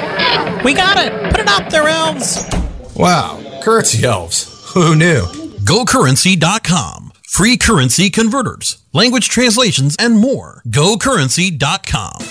We 0.63 0.73
got 0.73 0.97
it! 0.97 1.31
Put 1.31 1.39
it 1.41 1.47
up 1.49 1.69
there, 1.69 1.87
elves! 1.87 2.45
Wow, 2.95 3.59
currency 3.63 4.05
elves. 4.05 4.71
Who 4.73 4.95
knew? 4.95 5.23
GoCurrency.com. 5.63 7.11
Free 7.27 7.57
currency 7.57 8.09
converters, 8.09 8.81
language 8.93 9.29
translations, 9.29 9.95
and 9.99 10.17
more. 10.19 10.61
GoCurrency.com. 10.67 12.21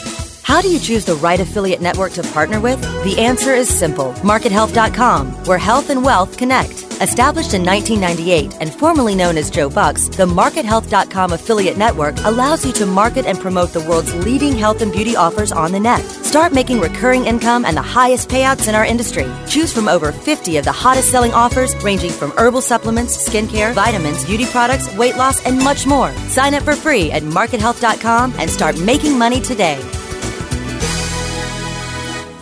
How 0.43 0.61
do 0.61 0.69
you 0.69 0.79
choose 0.79 1.05
the 1.05 1.15
right 1.17 1.39
affiliate 1.41 1.81
network 1.81 2.13
to 2.13 2.23
partner 2.23 2.61
with? 2.61 2.81
The 3.05 3.19
answer 3.19 3.55
is 3.55 3.69
simple 3.69 4.13
MarketHealth.com, 4.15 5.45
where 5.45 5.59
health 5.59 5.91
and 5.91 6.05
wealth 6.05 6.37
connect. 6.37 6.90
Established 7.01 7.55
in 7.55 7.65
1998 7.65 8.59
and 8.61 8.75
formerly 8.75 9.15
known 9.15 9.39
as 9.39 9.49
Joe 9.49 9.71
Bucks, 9.71 10.09
the 10.09 10.27
MarketHealth.com 10.27 11.33
affiliate 11.33 11.79
network 11.79 12.15
allows 12.25 12.63
you 12.63 12.73
to 12.75 12.85
market 12.85 13.25
and 13.25 13.39
promote 13.39 13.73
the 13.73 13.81
world's 13.81 14.15
leading 14.17 14.55
health 14.55 14.83
and 14.83 14.93
beauty 14.93 15.17
offers 15.17 15.51
on 15.51 15.73
the 15.73 15.81
net. 15.81 16.05
Start 16.05 16.53
making 16.53 16.79
recurring 16.79 17.25
income 17.25 17.65
and 17.65 17.75
the 17.75 17.81
highest 17.81 18.29
payouts 18.29 18.69
in 18.69 18.75
our 18.75 18.85
industry. 18.85 19.25
Choose 19.49 19.73
from 19.73 19.89
over 19.89 20.13
50 20.13 20.59
of 20.59 20.67
the 20.67 20.73
hottest 20.73 21.11
selling 21.11 21.33
offers, 21.33 21.75
ranging 21.83 22.11
from 22.11 22.33
herbal 22.33 22.61
supplements, 22.61 23.17
skincare, 23.27 23.73
vitamins, 23.73 24.27
beauty 24.27 24.45
products, 24.45 24.95
weight 24.97 25.17
loss, 25.17 25.43
and 25.47 25.59
much 25.59 25.87
more. 25.87 26.13
Sign 26.29 26.53
up 26.53 26.65
for 26.65 26.75
free 26.75 27.11
at 27.13 27.23
MarketHealth.com 27.23 28.35
and 28.37 28.51
start 28.51 28.79
making 28.79 29.19
money 29.19 29.41
today. 29.41 29.79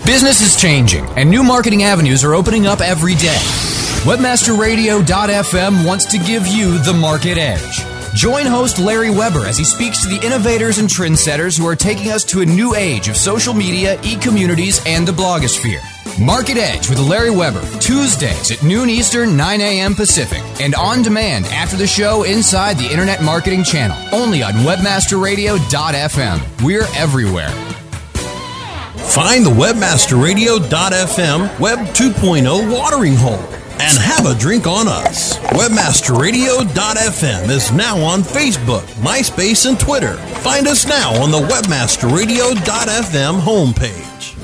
Business 0.05 0.41
is 0.41 0.61
changing, 0.61 1.05
and 1.11 1.31
new 1.31 1.45
marketing 1.45 1.85
avenues 1.85 2.25
are 2.25 2.35
opening 2.35 2.67
up 2.67 2.81
every 2.81 3.15
day. 3.15 3.68
WebmasterRadio.fm 4.03 5.85
wants 5.85 6.07
to 6.07 6.19
give 6.19 6.47
you 6.47 6.79
the 6.79 6.93
market 6.93 7.37
edge. 7.37 7.83
Join 8.15 8.47
host 8.47 8.79
Larry 8.79 9.11
Weber 9.11 9.45
as 9.45 9.59
he 9.59 9.65
speaks 9.65 10.03
to 10.03 10.09
the 10.09 10.25
innovators 10.25 10.79
and 10.79 10.89
trendsetters 10.89 11.59
who 11.59 11.67
are 11.67 11.75
taking 11.77 12.13
us 12.13 12.23
to 12.25 12.41
a 12.41 12.47
new 12.47 12.75
age 12.77 13.09
of 13.09 13.17
social 13.17 13.53
media, 13.53 14.01
e 14.03 14.17
communities, 14.17 14.81
and 14.87 15.07
the 15.07 15.13
blogosphere. 15.13 15.81
Market 16.25 16.57
Edge 16.57 16.89
with 16.89 16.99
Larry 17.01 17.31
Weber, 17.31 17.61
Tuesdays 17.81 18.51
at 18.51 18.63
noon 18.63 18.89
Eastern, 18.89 19.37
9 19.37 19.61
a.m. 19.61 19.95
Pacific, 19.95 20.43
and 20.61 20.75
on 20.77 21.03
demand 21.03 21.45
after 21.47 21.77
the 21.77 21.87
show 21.87 22.23
inside 22.23 22.79
the 22.79 22.91
Internet 22.91 23.23
Marketing 23.23 23.63
Channel, 23.65 23.97
only 24.13 24.43
on 24.45 24.53
WebmasterRadio.fm. 24.55 26.65
We're 26.65 26.87
everywhere. 26.97 27.51
Find 29.11 29.45
the 29.45 29.51
WebmasterRadio.fm 29.51 31.61
Web 31.61 31.79
2.0 31.79 32.73
watering 32.73 33.17
hole 33.17 33.58
and 33.81 33.97
have 33.99 34.27
a 34.27 34.35
drink 34.39 34.67
on 34.67 34.89
us. 34.89 35.39
WebmasterRadio.fm 35.39 37.49
is 37.49 37.73
now 37.73 37.97
on 37.99 38.23
Facebook, 38.23 38.83
MySpace, 39.03 39.69
and 39.69 39.79
Twitter. 39.79 40.17
Find 40.43 40.67
us 40.67 40.87
now 40.87 41.15
on 41.23 41.31
the 41.31 41.41
WebmasterRadio.fm 41.41 43.41
homepage. 43.41 44.35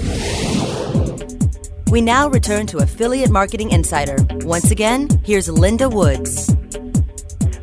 We 1.91 2.01
now 2.01 2.29
return 2.29 2.67
to 2.69 2.79
Affiliate 2.79 3.31
Marketing 3.31 3.71
Insider. 3.71 4.17
Once 4.45 4.71
again, 4.71 5.09
here's 5.25 5.49
Linda 5.49 5.89
Woods. 5.89 6.55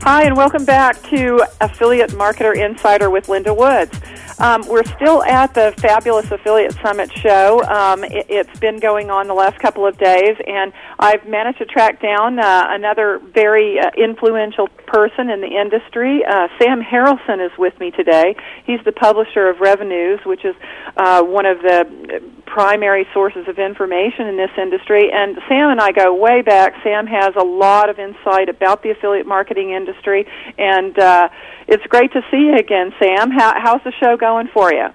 Hi, 0.04 0.24
and 0.24 0.36
welcome 0.36 0.66
back 0.66 1.02
to 1.10 1.44
Affiliate 1.60 2.12
Marketer 2.12 2.56
Insider 2.56 3.10
with 3.10 3.30
Linda 3.30 3.54
Woods. 3.54 4.00
Um, 4.42 4.64
we're 4.68 4.84
still 4.84 5.24
at 5.24 5.54
the 5.54 5.72
Fabulous 5.78 6.32
Affiliate 6.32 6.74
Summit 6.82 7.14
show. 7.14 7.62
Um, 7.66 8.04
it, 8.04 8.48
has 8.48 8.60
been 8.60 8.80
going 8.80 9.12
on 9.12 9.28
the 9.28 9.36
last 9.36 9.60
couple 9.60 9.86
of 9.86 10.00
days, 10.00 10.36
and 10.48 10.74
I've 10.98 11.28
managed 11.28 11.60
to 11.60 11.66
track 11.66 12.02
down 12.02 12.40
uh, 12.40 12.66
another 12.70 13.20
very 13.20 13.80
uh, 13.80 13.92
influential 13.96 14.68
person 14.88 15.30
in 15.30 15.42
the 15.42 15.62
industry. 15.62 16.26
Uh, 16.26 16.48
Sam 16.60 16.82
Harrelson 16.82 17.46
is 17.46 17.56
with 17.60 17.80
me 17.80 17.92
today. 17.92 18.36
He's 18.66 18.80
the 18.84 18.92
publisher 18.92 19.48
of 19.48 19.58
ReveNews, 19.58 20.26
which 20.26 20.44
is 20.44 20.56
uh, 20.98 21.22
one 21.22 21.46
of 21.46 21.62
the 21.62 22.24
primary 22.48 23.08
sources 23.14 23.48
of 23.48 23.60
information 23.60 24.26
in 24.28 24.38
this 24.38 24.52
industry. 24.58 25.12
And 25.14 25.38
Sam 25.48 25.70
and 25.70 25.80
I 25.80 25.92
go 25.92 26.16
way 26.16 26.42
back. 26.42 26.74
Sam 26.84 27.06
has 27.06 27.36
a 27.36 27.46
lot 27.46 27.90
of 27.90 28.00
insight 28.00 28.50
about 28.50 28.82
the 28.82 28.90
affiliate 28.90 29.28
marketing 29.28 29.70
industry, 29.70 30.26
and 30.58 30.98
uh, 30.98 31.30
it's 31.72 31.86
great 31.88 32.12
to 32.12 32.22
see 32.30 32.38
you 32.38 32.56
again, 32.56 32.94
Sam. 33.00 33.32
How, 33.32 33.54
how's 33.58 33.82
the 33.84 33.94
show 33.94 34.18
going 34.18 34.50
for 34.54 34.74
you? 34.74 34.88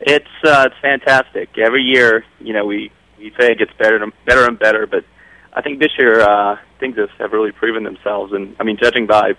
It's 0.00 0.26
uh, 0.44 0.66
it's 0.66 0.74
fantastic. 0.82 1.56
Every 1.56 1.82
year, 1.82 2.24
you 2.40 2.52
know, 2.52 2.66
we 2.66 2.90
we 3.18 3.32
say 3.38 3.52
it 3.52 3.58
gets 3.58 3.72
better 3.78 4.02
and 4.02 4.12
better 4.26 4.44
and 4.44 4.58
better, 4.58 4.86
but 4.86 5.04
I 5.52 5.62
think 5.62 5.78
this 5.78 5.92
year 5.98 6.20
uh, 6.20 6.56
things 6.80 6.96
have, 6.96 7.10
have 7.18 7.32
really 7.32 7.52
proven 7.52 7.84
themselves. 7.84 8.32
And 8.32 8.56
I 8.58 8.64
mean, 8.64 8.76
judging 8.82 9.06
by 9.06 9.34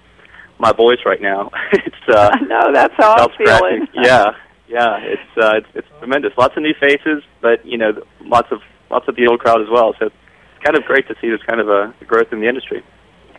my 0.60 0.72
voice 0.72 1.00
right 1.06 1.22
now, 1.22 1.50
it's 1.74 2.08
uh, 2.08 2.38
no, 2.48 2.72
that's 2.74 2.94
how 2.96 3.16
I'm 3.18 3.30
feeling. 3.38 3.88
yeah, 3.94 4.32
yeah, 4.70 4.98
it's 5.02 5.38
uh, 5.38 5.58
it's 5.58 5.68
it's 5.74 5.88
tremendous. 6.00 6.32
Lots 6.38 6.56
of 6.56 6.64
new 6.64 6.76
faces, 6.80 7.24
but 7.42 7.66
you 7.66 7.78
know, 7.78 7.92
lots 8.22 8.50
of 8.52 8.62
lots 8.90 9.10
of 9.10 9.16
the 9.18 9.28
old 9.28 9.42
crowd 9.42 9.62
as 9.62 9.68
well. 9.70 9.94
So 10.00 10.06
it's 10.06 10.16
kind 10.64 10.78
of 10.78 10.84
great 10.86 11.08
to 11.10 11.16
see 11.20 11.30
this 11.30 11.42
kind 11.44 11.60
of 11.60 11.68
a 11.68 11.94
growth 12.06 12.32
in 12.32 12.40
the 12.40 12.48
industry. 12.48 12.82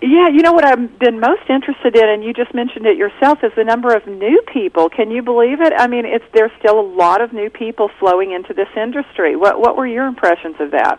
Yeah, 0.02 0.28
you 0.28 0.42
know 0.42 0.52
what 0.52 0.64
I've 0.64 0.98
been 0.98 1.20
most 1.20 1.48
interested 1.48 1.94
in, 1.94 2.08
and 2.08 2.24
you 2.24 2.32
just 2.32 2.52
mentioned 2.52 2.86
it 2.86 2.96
yourself, 2.96 3.38
is 3.44 3.52
the 3.56 3.62
number 3.62 3.94
of 3.94 4.04
new 4.04 4.42
people. 4.52 4.90
Can 4.90 5.12
you 5.12 5.22
believe 5.22 5.60
it? 5.60 5.72
I 5.76 5.86
mean, 5.86 6.04
it's 6.04 6.24
there's 6.34 6.50
still 6.58 6.80
a 6.80 6.82
lot 6.82 7.20
of 7.20 7.32
new 7.32 7.48
people 7.48 7.88
flowing 8.00 8.32
into 8.32 8.52
this 8.52 8.68
industry. 8.76 9.36
What 9.36 9.60
what 9.60 9.76
were 9.76 9.86
your 9.86 10.06
impressions 10.06 10.56
of 10.58 10.72
that? 10.72 10.98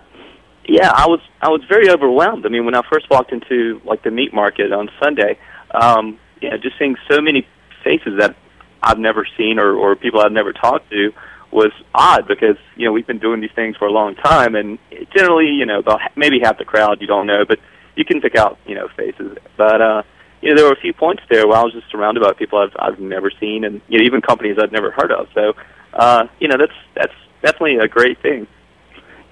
Yeah, 0.65 0.89
I 0.89 1.07
was 1.07 1.19
I 1.41 1.49
was 1.49 1.61
very 1.67 1.89
overwhelmed. 1.89 2.45
I 2.45 2.49
mean, 2.49 2.63
when 2.63 2.75
I 2.75 2.81
first 2.89 3.09
walked 3.09 3.33
into 3.33 3.81
like 3.83 4.03
the 4.03 4.11
meat 4.11 4.33
market 4.33 4.71
on 4.71 4.89
Sunday, 5.03 5.37
um, 5.71 6.17
you 6.41 6.49
know, 6.49 6.57
just 6.57 6.79
seeing 6.79 6.95
so 7.11 7.19
many 7.19 7.45
faces 7.83 8.19
that 8.19 8.37
I've 8.81 8.99
never 8.99 9.27
seen 9.37 9.59
or 9.59 9.75
or 9.75 9.97
people 9.97 10.21
I've 10.21 10.31
never 10.31 10.53
talked 10.53 10.89
to 10.91 11.11
was 11.51 11.73
odd 11.93 12.25
because 12.25 12.55
you 12.77 12.85
know 12.85 12.93
we've 12.93 13.05
been 13.05 13.19
doing 13.19 13.41
these 13.41 13.51
things 13.53 13.75
for 13.75 13.85
a 13.85 13.91
long 13.91 14.15
time, 14.15 14.55
and 14.55 14.79
generally, 15.13 15.47
you 15.47 15.65
know, 15.65 15.79
about 15.79 15.99
maybe 16.15 16.39
half 16.39 16.57
the 16.57 16.63
crowd 16.63 17.01
you 17.01 17.07
don't 17.07 17.27
know, 17.27 17.43
but 17.45 17.59
you 17.95 18.05
can 18.05 18.21
pick 18.21 18.35
out 18.35 18.57
you 18.65 18.75
know 18.75 18.87
faces, 18.95 19.37
but 19.57 19.81
uh, 19.81 20.03
you 20.41 20.49
know 20.49 20.55
there 20.55 20.65
were 20.65 20.73
a 20.73 20.81
few 20.81 20.93
points 20.93 21.23
there 21.29 21.47
where 21.47 21.57
I 21.57 21.63
was 21.63 21.73
just 21.73 21.89
surrounded 21.91 22.23
by 22.23 22.33
people 22.33 22.59
I've 22.59 22.75
I've 22.77 22.99
never 22.99 23.31
seen, 23.39 23.63
and 23.63 23.81
you 23.87 23.99
know 23.99 24.05
even 24.05 24.21
companies 24.21 24.57
I've 24.61 24.71
never 24.71 24.91
heard 24.91 25.11
of. 25.11 25.27
So 25.33 25.53
uh, 25.93 26.27
you 26.39 26.47
know 26.47 26.57
that's 26.57 26.73
that's 26.95 27.13
definitely 27.41 27.77
a 27.77 27.87
great 27.87 28.21
thing. 28.21 28.47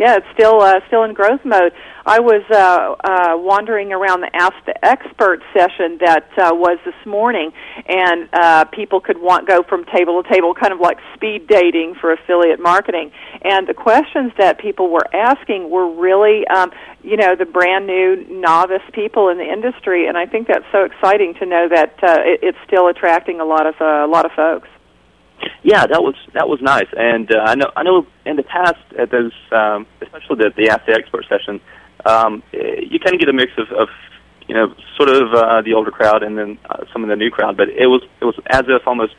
Yeah, 0.02 0.18
it's 0.18 0.26
still 0.34 0.60
uh, 0.62 0.80
still 0.88 1.04
in 1.04 1.14
growth 1.14 1.46
mode. 1.46 1.74
I 2.08 2.22
was 2.22 2.42
uh, 2.50 2.96
uh, 3.06 3.38
wandering 3.38 3.94
around 3.94 4.22
the 4.22 4.36
Ask 4.36 4.56
the 4.66 4.74
Expert 4.84 5.44
session 5.54 6.00
that 6.04 6.28
uh, 6.40 6.56
was 6.56 6.80
this 6.84 6.98
morning, 7.06 7.54
and 7.88 8.28
uh, 8.34 8.66
people 8.66 9.00
could 9.00 9.22
want 9.22 9.48
go 9.48 9.62
from 9.62 9.86
table 9.86 10.24
to 10.24 10.28
table, 10.28 10.56
kind 10.56 10.74
of 10.74 10.80
like 10.80 10.98
speed 11.14 11.46
dating 11.46 11.94
for 12.02 12.12
affiliate 12.12 12.60
marketing. 12.60 13.12
And 13.44 13.68
the 13.68 13.76
questions 13.76 14.32
that 14.40 14.58
people 14.58 14.90
were 14.90 15.06
asking 15.14 15.70
were 15.70 15.94
really, 15.94 16.48
um, 16.48 16.72
you 17.04 17.16
know, 17.16 17.36
the 17.36 17.46
brand 17.46 17.86
new 17.86 18.26
novice 18.28 18.82
people 18.94 19.30
in 19.30 19.38
the 19.38 19.46
industry, 19.46 20.08
and 20.08 20.18
I 20.18 20.26
think 20.26 20.48
that's 20.48 20.66
so 20.72 20.84
exciting 20.84 21.36
to 21.36 21.46
know 21.46 21.70
that 21.70 21.94
uh, 22.02 22.18
it, 22.26 22.40
it's 22.42 22.58
still 22.66 22.88
attracting 22.88 23.40
a 23.40 23.46
lot 23.46 23.68
of 23.68 23.76
uh, 23.80 24.04
a 24.04 24.10
lot 24.10 24.26
of 24.26 24.32
folks. 24.32 24.68
Yeah, 25.64 25.86
that 25.86 26.02
was 26.02 26.16
that 26.34 26.48
was 26.48 26.60
nice, 26.62 26.88
and 26.98 27.32
uh, 27.32 27.40
I 27.40 27.56
know 27.56 27.72
I 27.76 27.84
know 27.84 28.08
in 28.26 28.36
the 28.36 28.44
past 28.44 28.82
at 28.98 29.12
those, 29.12 29.34
um, 29.52 29.86
especially 30.02 30.38
the 30.38 30.54
the 30.56 30.70
Ask 30.70 30.90
Expert 30.90 31.26
session, 31.30 31.62
um, 32.06 32.44
you 32.52 33.00
kind 33.00 33.14
of 33.14 33.20
get 33.20 33.30
a 33.30 33.34
mix 33.34 33.52
of, 33.58 33.72
of 33.72 33.90
you 34.48 34.56
know 34.56 34.74
sort 34.98 35.10
of 35.10 35.34
uh, 35.34 35.62
the 35.62 35.74
older 35.74 35.92
crowd 35.92 36.24
and 36.24 36.38
then 36.38 36.58
uh, 36.70 36.84
some 36.92 37.04
of 37.04 37.10
the 37.10 37.16
new 37.16 37.30
crowd, 37.30 37.58
but 37.58 37.70
it 37.70 37.88
was 37.88 38.02
it 38.20 38.26
was 38.26 38.36
as 38.48 38.64
if 38.68 38.88
almost 38.88 39.14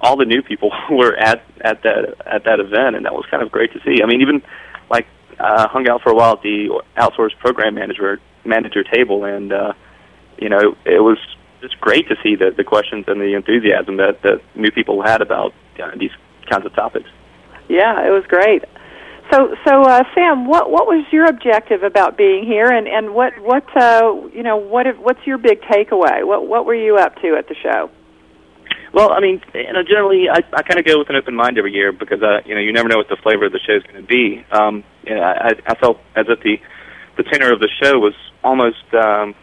all 0.00 0.16
the 0.16 0.24
new 0.24 0.42
people 0.42 0.70
were 0.90 1.16
at 1.16 1.42
at 1.60 1.82
that 1.82 2.14
at 2.26 2.44
that 2.44 2.60
event, 2.60 2.96
and 2.96 3.04
that 3.04 3.14
was 3.14 3.24
kind 3.30 3.42
of 3.42 3.50
great 3.50 3.72
to 3.72 3.80
see. 3.80 4.02
I 4.02 4.06
mean, 4.06 4.20
even 4.20 4.42
like 4.90 5.06
uh, 5.38 5.68
hung 5.68 5.88
out 5.88 6.02
for 6.02 6.10
a 6.10 6.14
while 6.14 6.34
at 6.34 6.42
the 6.42 6.82
outsourced 6.96 7.38
program 7.38 7.74
manager 7.74 8.20
manager 8.44 8.84
table, 8.84 9.24
and 9.24 9.52
uh, 9.52 9.72
you 10.38 10.48
know, 10.48 10.76
it 10.84 11.00
was 11.00 11.18
just 11.60 11.80
great 11.80 12.08
to 12.08 12.16
see 12.22 12.36
the 12.36 12.50
the 12.56 12.64
questions 12.64 13.04
and 13.08 13.20
the 13.20 13.34
enthusiasm 13.34 13.96
that 13.98 14.22
that 14.22 14.40
new 14.54 14.70
people 14.70 15.02
had 15.02 15.22
about 15.22 15.52
uh, 15.82 15.90
these 15.98 16.12
kinds 16.48 16.66
of 16.66 16.74
topics. 16.74 17.08
Yeah, 17.68 18.06
it 18.06 18.10
was 18.10 18.24
great. 18.26 18.64
So, 19.30 19.54
so 19.64 19.82
uh, 19.82 20.02
Sam, 20.14 20.46
what 20.46 20.70
what 20.70 20.86
was 20.86 21.06
your 21.12 21.26
objective 21.26 21.84
about 21.84 22.16
being 22.16 22.44
here, 22.44 22.66
and 22.66 22.88
and 22.88 23.14
what 23.14 23.38
what 23.38 23.64
uh, 23.76 24.28
you 24.34 24.42
know 24.42 24.56
what 24.56 24.86
if, 24.88 24.96
what's 24.98 25.24
your 25.24 25.38
big 25.38 25.60
takeaway? 25.62 26.26
What 26.26 26.48
what 26.48 26.66
were 26.66 26.74
you 26.74 26.96
up 26.96 27.14
to 27.22 27.36
at 27.36 27.46
the 27.48 27.54
show? 27.54 27.90
Well, 28.92 29.12
I 29.12 29.20
mean, 29.20 29.40
you 29.54 29.72
know, 29.72 29.84
generally 29.84 30.28
I, 30.28 30.38
I 30.52 30.62
kind 30.62 30.80
of 30.80 30.84
go 30.84 30.98
with 30.98 31.08
an 31.10 31.16
open 31.16 31.36
mind 31.36 31.58
every 31.58 31.72
year 31.72 31.92
because 31.92 32.20
uh, 32.22 32.40
you 32.44 32.56
know 32.56 32.60
you 32.60 32.72
never 32.72 32.88
know 32.88 32.96
what 32.96 33.08
the 33.08 33.16
flavor 33.22 33.46
of 33.46 33.52
the 33.52 33.60
show 33.60 33.76
is 33.76 33.84
going 33.84 34.02
to 34.02 34.06
be. 34.06 34.44
Um, 34.50 34.82
you 35.06 35.14
know, 35.14 35.22
I, 35.22 35.52
I 35.64 35.74
felt 35.76 35.98
as 36.16 36.26
if 36.28 36.40
the 36.40 36.58
the 37.16 37.22
tenor 37.22 37.52
of 37.52 37.60
the 37.60 37.68
show 37.80 38.00
was 38.00 38.14
almost 38.42 38.82
um, 38.94 39.36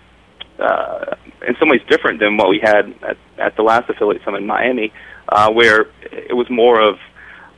uh, 0.60 1.16
in 1.48 1.56
some 1.60 1.70
ways 1.70 1.82
different 1.90 2.20
than 2.20 2.38
what 2.38 2.50
we 2.50 2.60
had 2.60 2.94
at, 3.04 3.18
at 3.38 3.56
the 3.56 3.64
last 3.64 3.90
affiliate 3.90 4.24
summit 4.24 4.42
in 4.42 4.48
Miami, 4.48 4.92
uh, 5.30 5.52
where 5.52 5.88
it 6.12 6.36
was 6.36 6.50
more 6.50 6.82
of 6.82 6.98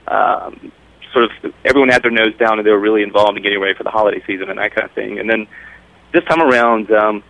um, 0.07 0.71
sort 1.13 1.25
of 1.25 1.53
everyone 1.65 1.89
had 1.89 2.03
their 2.03 2.12
nose 2.12 2.35
down 2.38 2.59
and 2.59 2.65
they 2.65 2.71
were 2.71 2.79
really 2.79 3.03
involved 3.03 3.38
in 3.38 3.43
getting 3.43 3.59
ready 3.59 3.73
for 3.73 3.83
the 3.83 3.89
holiday 3.91 4.21
season 4.25 4.49
and 4.49 4.59
that 4.59 4.73
kind 4.73 4.85
of 4.85 4.93
thing. 4.93 5.19
And 5.19 5.29
then 5.29 5.47
this 6.13 6.23
time 6.25 6.41
around, 6.41 6.91
um, 6.91 7.23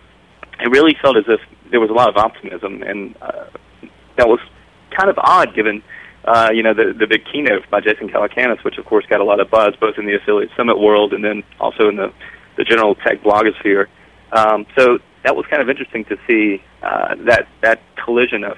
it 0.60 0.70
really 0.70 0.96
felt 1.00 1.16
as 1.16 1.24
if 1.28 1.40
there 1.70 1.80
was 1.80 1.90
a 1.90 1.92
lot 1.92 2.08
of 2.08 2.16
optimism, 2.16 2.82
and 2.82 3.14
uh, 3.22 3.46
that 4.16 4.28
was 4.28 4.40
kind 4.90 5.08
of 5.08 5.18
odd 5.18 5.54
given. 5.54 5.82
Uh, 6.22 6.50
you 6.52 6.62
know 6.62 6.74
the 6.74 6.92
the 6.92 7.06
big 7.06 7.24
keynote 7.32 7.62
by 7.70 7.80
Jason 7.80 8.08
Calacanis, 8.08 8.62
which 8.62 8.76
of 8.76 8.84
course 8.84 9.06
got 9.06 9.20
a 9.20 9.24
lot 9.24 9.40
of 9.40 9.50
buzz 9.50 9.74
both 9.80 9.96
in 9.96 10.04
the 10.04 10.14
affiliate 10.14 10.50
summit 10.54 10.78
world 10.78 11.14
and 11.14 11.24
then 11.24 11.42
also 11.58 11.88
in 11.88 11.96
the 11.96 12.12
the 12.56 12.64
general 12.64 12.94
tech 12.94 13.22
blogosphere. 13.22 13.86
Um, 14.32 14.66
so 14.76 14.98
that 15.24 15.36
was 15.36 15.46
kind 15.46 15.62
of 15.62 15.68
interesting 15.68 16.04
to 16.06 16.16
see 16.26 16.62
uh, 16.82 17.14
that 17.26 17.48
that 17.62 17.80
collision 18.02 18.44
of 18.44 18.56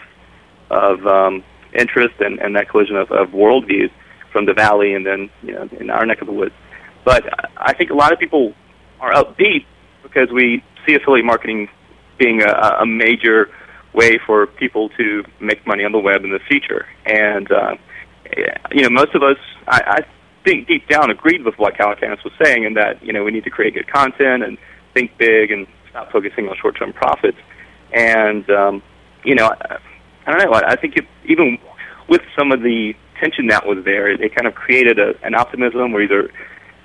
of 0.71 1.07
um, 1.07 1.45
interest 1.75 2.15
and, 2.21 2.39
and 2.39 2.57
that 2.57 2.69
collision 2.69 2.97
of, 2.97 3.11
of 3.11 3.29
worldviews 3.29 3.91
from 4.31 4.47
the 4.47 4.55
valley 4.55 4.95
and 4.95 5.05
then 5.05 5.31
you 5.43 5.53
know 5.53 5.69
in 5.79 5.91
our 5.91 6.07
neck 6.07 6.21
of 6.21 6.27
the 6.27 6.33
woods. 6.33 6.55
But 7.05 7.25
I 7.57 7.73
think 7.75 7.91
a 7.91 7.95
lot 7.95 8.13
of 8.13 8.19
people 8.19 8.55
are 9.01 9.13
upbeat 9.13 9.67
because 10.03 10.31
we 10.31 10.63
see 10.87 10.95
affiliate 10.95 11.25
marketing 11.25 11.69
being 12.19 12.43
a, 12.43 12.79
a 12.81 12.87
major 12.87 13.51
way 13.93 14.19
for 14.27 14.47
people 14.47 14.89
to 14.91 15.25
make 15.41 15.67
money 15.67 15.85
on 15.85 15.93
the 15.93 15.99
web 15.99 16.25
in 16.25 16.31
the 16.31 16.39
future. 16.39 16.87
And 17.05 17.51
uh, 17.51 17.75
you 18.71 18.83
know, 18.83 18.91
most 18.91 19.15
of 19.15 19.23
us, 19.23 19.37
I, 19.67 19.81
I 19.87 20.07
think 20.45 20.69
deep 20.69 20.89
down, 20.89 21.11
agreed 21.11 21.45
with 21.45 21.59
what 21.59 21.75
Calacanis 21.75 22.23
was 22.25 22.33
saying, 22.43 22.65
in 22.65 22.75
that 22.75 23.03
you 23.03 23.13
know 23.13 23.25
we 23.25 23.31
need 23.31 23.45
to 23.45 23.51
create 23.51 23.75
good 23.75 23.91
content 23.91 24.43
and 24.43 24.59
think 24.95 25.17
big 25.19 25.51
and 25.51 25.67
stop 25.93 26.11
focusing 26.11 26.49
on 26.49 26.57
short-term 26.61 26.93
profits. 26.93 27.39
And 27.93 28.49
um, 28.51 28.83
you 29.25 29.37
know, 29.37 29.47
I, 29.47 29.79
I 30.27 30.31
don't 30.31 30.51
know. 30.51 30.59
I, 30.59 30.73
I 30.73 30.77
think 30.77 30.97
it, 30.97 31.07
even 31.27 31.59
with 32.09 32.23
some 32.37 32.51
of 32.51 32.63
the 32.63 32.95
tension 33.21 33.47
that 33.49 33.65
was 33.67 33.85
there, 33.85 34.11
it, 34.11 34.21
it 34.21 34.35
kind 34.35 34.49
of 34.49 34.55
created 34.55 34.99
a, 34.99 35.15
an 35.23 35.35
optimism 35.35 35.95
or 35.95 36.03
either 36.03 36.31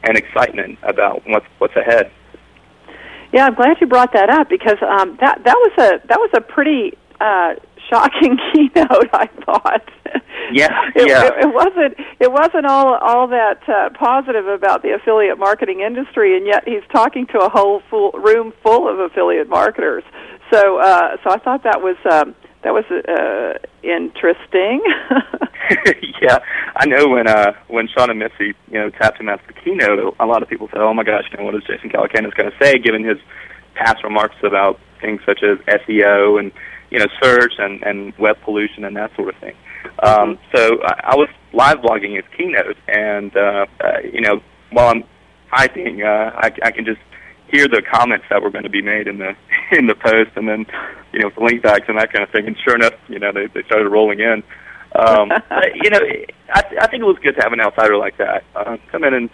an 0.04 0.16
excitement 0.16 0.78
about 0.84 1.24
what's 1.26 1.48
what's 1.58 1.76
ahead. 1.76 2.12
Yeah, 3.34 3.48
I'm 3.48 3.56
glad 3.56 3.78
you 3.82 3.88
brought 3.88 4.14
that 4.14 4.30
up 4.30 4.48
because 4.50 4.78
um, 4.82 5.18
that 5.20 5.42
that 5.44 5.56
was 5.56 5.74
a 5.80 6.08
that 6.08 6.20
was 6.20 6.30
a 6.36 6.42
pretty 6.42 6.98
uh, 7.20 7.56
shocking 7.90 8.38
keynote. 8.54 9.10
I 9.14 9.28
thought. 9.46 9.90
Yeah, 10.52 10.70
it, 10.96 11.08
yeah. 11.08 11.26
It, 11.26 11.46
it 11.46 11.54
wasn't. 11.54 11.98
It 12.20 12.32
wasn't 12.32 12.66
all 12.66 12.96
all 12.96 13.28
that 13.28 13.68
uh, 13.68 13.90
positive 13.98 14.48
about 14.48 14.84
the 14.84 14.94
affiliate 14.94 15.38
marketing 15.38 15.82
industry, 15.82 16.38
and 16.38 16.46
yet 16.46 16.68
he's 16.68 16.84
talking 16.92 17.28
to 17.28 17.40
a 17.40 17.50
whole 17.50 17.82
full 17.90 18.12
room 18.12 18.54
full 18.64 18.88
of 18.88 19.00
affiliate 19.00 19.50
marketers. 19.50 20.04
So, 20.52 20.80
uh, 20.80 21.18
so 21.24 21.32
I 21.32 21.38
thought 21.40 21.64
that 21.64 21.82
was 21.82 21.98
um, 22.10 22.36
that 22.64 22.74
was 22.74 22.86
uh, 22.92 23.58
interesting. 23.84 24.82
yeah, 26.22 26.40
I 26.76 26.86
know 26.86 27.08
when 27.08 27.28
uh, 27.28 27.54
when 27.68 27.88
Shawn 27.88 28.10
and 28.10 28.20
Missy, 28.20 28.56
you 28.72 28.80
know, 28.80 28.90
tapped 28.90 29.20
him 29.20 29.30
as 29.30 29.40
the 29.48 29.54
keynote, 29.54 30.16
a 30.20 30.26
lot 30.26 30.42
of 30.42 30.50
people 30.50 30.68
said, 30.70 30.80
"Oh 30.80 30.94
my 30.94 31.04
gosh, 31.04 31.26
you 31.32 31.38
know, 31.38 31.44
what 31.44 31.56
is 31.56 31.64
Jason 31.64 31.90
Calacanis 31.90 32.36
going 32.36 32.50
to 32.50 32.58
say?" 32.62 32.78
Given 32.80 33.04
his 33.04 33.18
past 33.76 34.04
remarks 34.04 34.36
about 34.44 34.80
things 35.02 35.22
such 35.26 35.44
as 35.44 35.58
SEO 35.68 36.40
and 36.40 36.52
you 36.90 37.00
know 37.00 37.08
search 37.22 37.54
and 37.58 37.82
and 37.84 38.14
web 38.18 38.38
pollution 38.44 38.84
and 38.84 38.96
that 38.96 39.16
sort 39.16 39.30
of 39.30 39.40
thing. 39.40 39.56
Um, 40.04 40.38
so 40.54 40.82
I, 40.84 41.12
I 41.12 41.16
was 41.16 41.30
live 41.54 41.78
blogging 41.78 42.16
his 42.16 42.26
keynote, 42.38 42.78
and 42.88 43.36
uh, 43.36 43.66
uh, 43.82 44.00
you 44.04 44.22
know, 44.22 44.42
while 44.72 44.90
I'm 44.90 45.04
typing, 45.50 46.04
uh, 46.04 46.32
I, 46.36 46.52
I 46.64 46.72
can 46.72 46.86
just 46.86 47.00
hear 47.50 47.68
the 47.68 47.82
comments 47.82 48.26
that 48.30 48.42
were 48.42 48.50
going 48.50 48.66
to 48.66 48.70
be 48.70 48.82
made 48.82 49.08
in 49.08 49.18
the 49.18 49.36
in 49.72 49.88
the 49.88 49.96
post, 49.96 50.32
and 50.36 50.48
then 50.48 50.66
you 51.14 51.20
know, 51.20 51.28
with 51.28 51.36
the 51.36 51.42
link 51.42 51.64
backs 51.64 51.86
and 51.88 51.98
that 51.98 52.12
kind 52.12 52.24
of 52.24 52.30
thing. 52.32 52.48
And 52.48 52.58
sure 52.64 52.76
enough, 52.76 52.94
you 53.08 53.20
know, 53.20 53.32
they 53.32 53.48
they 53.48 53.64
started 53.64 53.90
rolling 53.90 54.20
in. 54.20 54.44
Um, 54.96 55.30
but, 55.50 55.76
you 55.76 55.90
know, 55.90 56.00
I, 56.54 56.64
I 56.82 56.88
think 56.88 57.02
it 57.02 57.06
was 57.06 57.18
good 57.22 57.36
to 57.36 57.42
have 57.42 57.54
an 57.54 57.62
outsider 57.62 57.98
like 57.98 58.18
that 58.18 58.44
uh, 58.56 58.78
come 58.92 59.04
in 59.04 59.14
and 59.14 59.30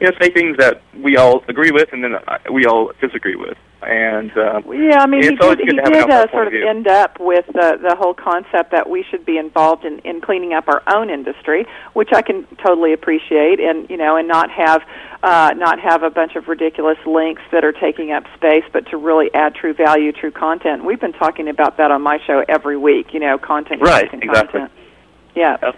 you 0.00 0.06
know 0.06 0.12
say 0.20 0.30
things 0.30 0.56
that 0.58 0.82
we 0.96 1.16
all 1.16 1.42
agree 1.48 1.70
with 1.70 1.88
and 1.92 2.04
then 2.04 2.14
uh, 2.14 2.38
we 2.52 2.66
all 2.66 2.92
disagree 3.00 3.36
with. 3.36 3.56
And 3.80 4.36
uh, 4.36 4.60
Yeah, 4.72 4.98
I 5.02 5.06
mean, 5.06 5.22
he 5.22 5.36
did, 5.36 5.58
he 5.60 5.66
to 5.66 5.82
have 5.82 5.86
an 5.86 5.92
did 5.92 6.10
uh, 6.10 6.30
sort 6.32 6.48
of 6.48 6.52
view. 6.52 6.66
end 6.68 6.88
up 6.88 7.20
with 7.20 7.46
the 7.46 7.78
the 7.80 7.94
whole 7.96 8.12
concept 8.12 8.72
that 8.72 8.90
we 8.90 9.04
should 9.08 9.24
be 9.24 9.38
involved 9.38 9.84
in 9.84 10.00
in 10.00 10.20
cleaning 10.20 10.52
up 10.52 10.66
our 10.66 10.82
own 10.92 11.10
industry, 11.10 11.64
which 11.92 12.08
I 12.12 12.22
can 12.22 12.44
totally 12.56 12.92
appreciate, 12.92 13.60
and 13.60 13.88
you 13.88 13.96
know, 13.96 14.16
and 14.16 14.26
not 14.26 14.50
have 14.50 14.82
uh, 15.22 15.54
not 15.56 15.78
have 15.78 16.02
a 16.02 16.10
bunch 16.10 16.34
of 16.34 16.48
ridiculous 16.48 16.98
links 17.06 17.42
that 17.52 17.64
are 17.64 17.72
taking 17.72 18.10
up 18.10 18.24
space, 18.34 18.64
but 18.72 18.84
to 18.90 18.96
really 18.96 19.32
add 19.32 19.54
true 19.54 19.74
value, 19.74 20.10
true 20.10 20.32
content. 20.32 20.84
We've 20.84 21.00
been 21.00 21.12
talking 21.12 21.48
about 21.48 21.76
that 21.76 21.92
on 21.92 22.02
my 22.02 22.18
show 22.26 22.44
every 22.48 22.76
week. 22.76 23.14
You 23.14 23.20
know, 23.20 23.38
content, 23.38 23.80
Right, 23.80 24.10
content, 24.10 24.24
exactly. 24.24 24.60
content. 24.60 24.72
Yeah. 25.36 25.56
Yep. 25.62 25.76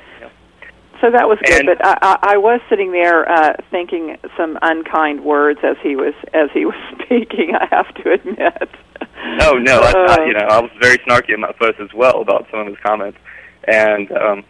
So 1.01 1.11
that 1.11 1.29
was 1.29 1.39
good, 1.45 1.61
And- 1.61 1.67
but 1.67 1.85
I, 1.85 1.97
I, 2.03 2.35
I 2.35 2.37
was 2.37 2.61
sitting 2.69 2.93
there 2.93 3.31
uh, 3.31 3.57
thinking 3.71 4.19
some 4.37 4.59
unkind 4.63 5.25
words 5.25 5.61
as 5.63 5.77
he 5.83 5.97
was 5.97 6.15
as 6.35 6.51
he 6.53 6.65
was 6.67 6.75
speaking. 7.03 7.55
I 7.55 7.67
have 7.71 7.93
to 7.97 8.13
admit. 8.13 8.69
Oh 9.41 9.55
no, 9.59 9.81
I, 9.81 9.93
Uh, 9.93 10.17
I, 10.21 10.25
you 10.27 10.35
know, 10.35 10.47
I 10.49 10.61
was 10.61 10.71
very 10.81 10.99
snarky 10.99 11.37
my 11.39 11.53
post 11.53 11.81
as 11.81 11.93
well 11.95 12.21
about 12.21 12.47
some 12.51 12.61
of 12.61 12.67
his 12.67 12.77
comments, 12.85 13.19
and 13.67 14.11
um, 14.13 14.45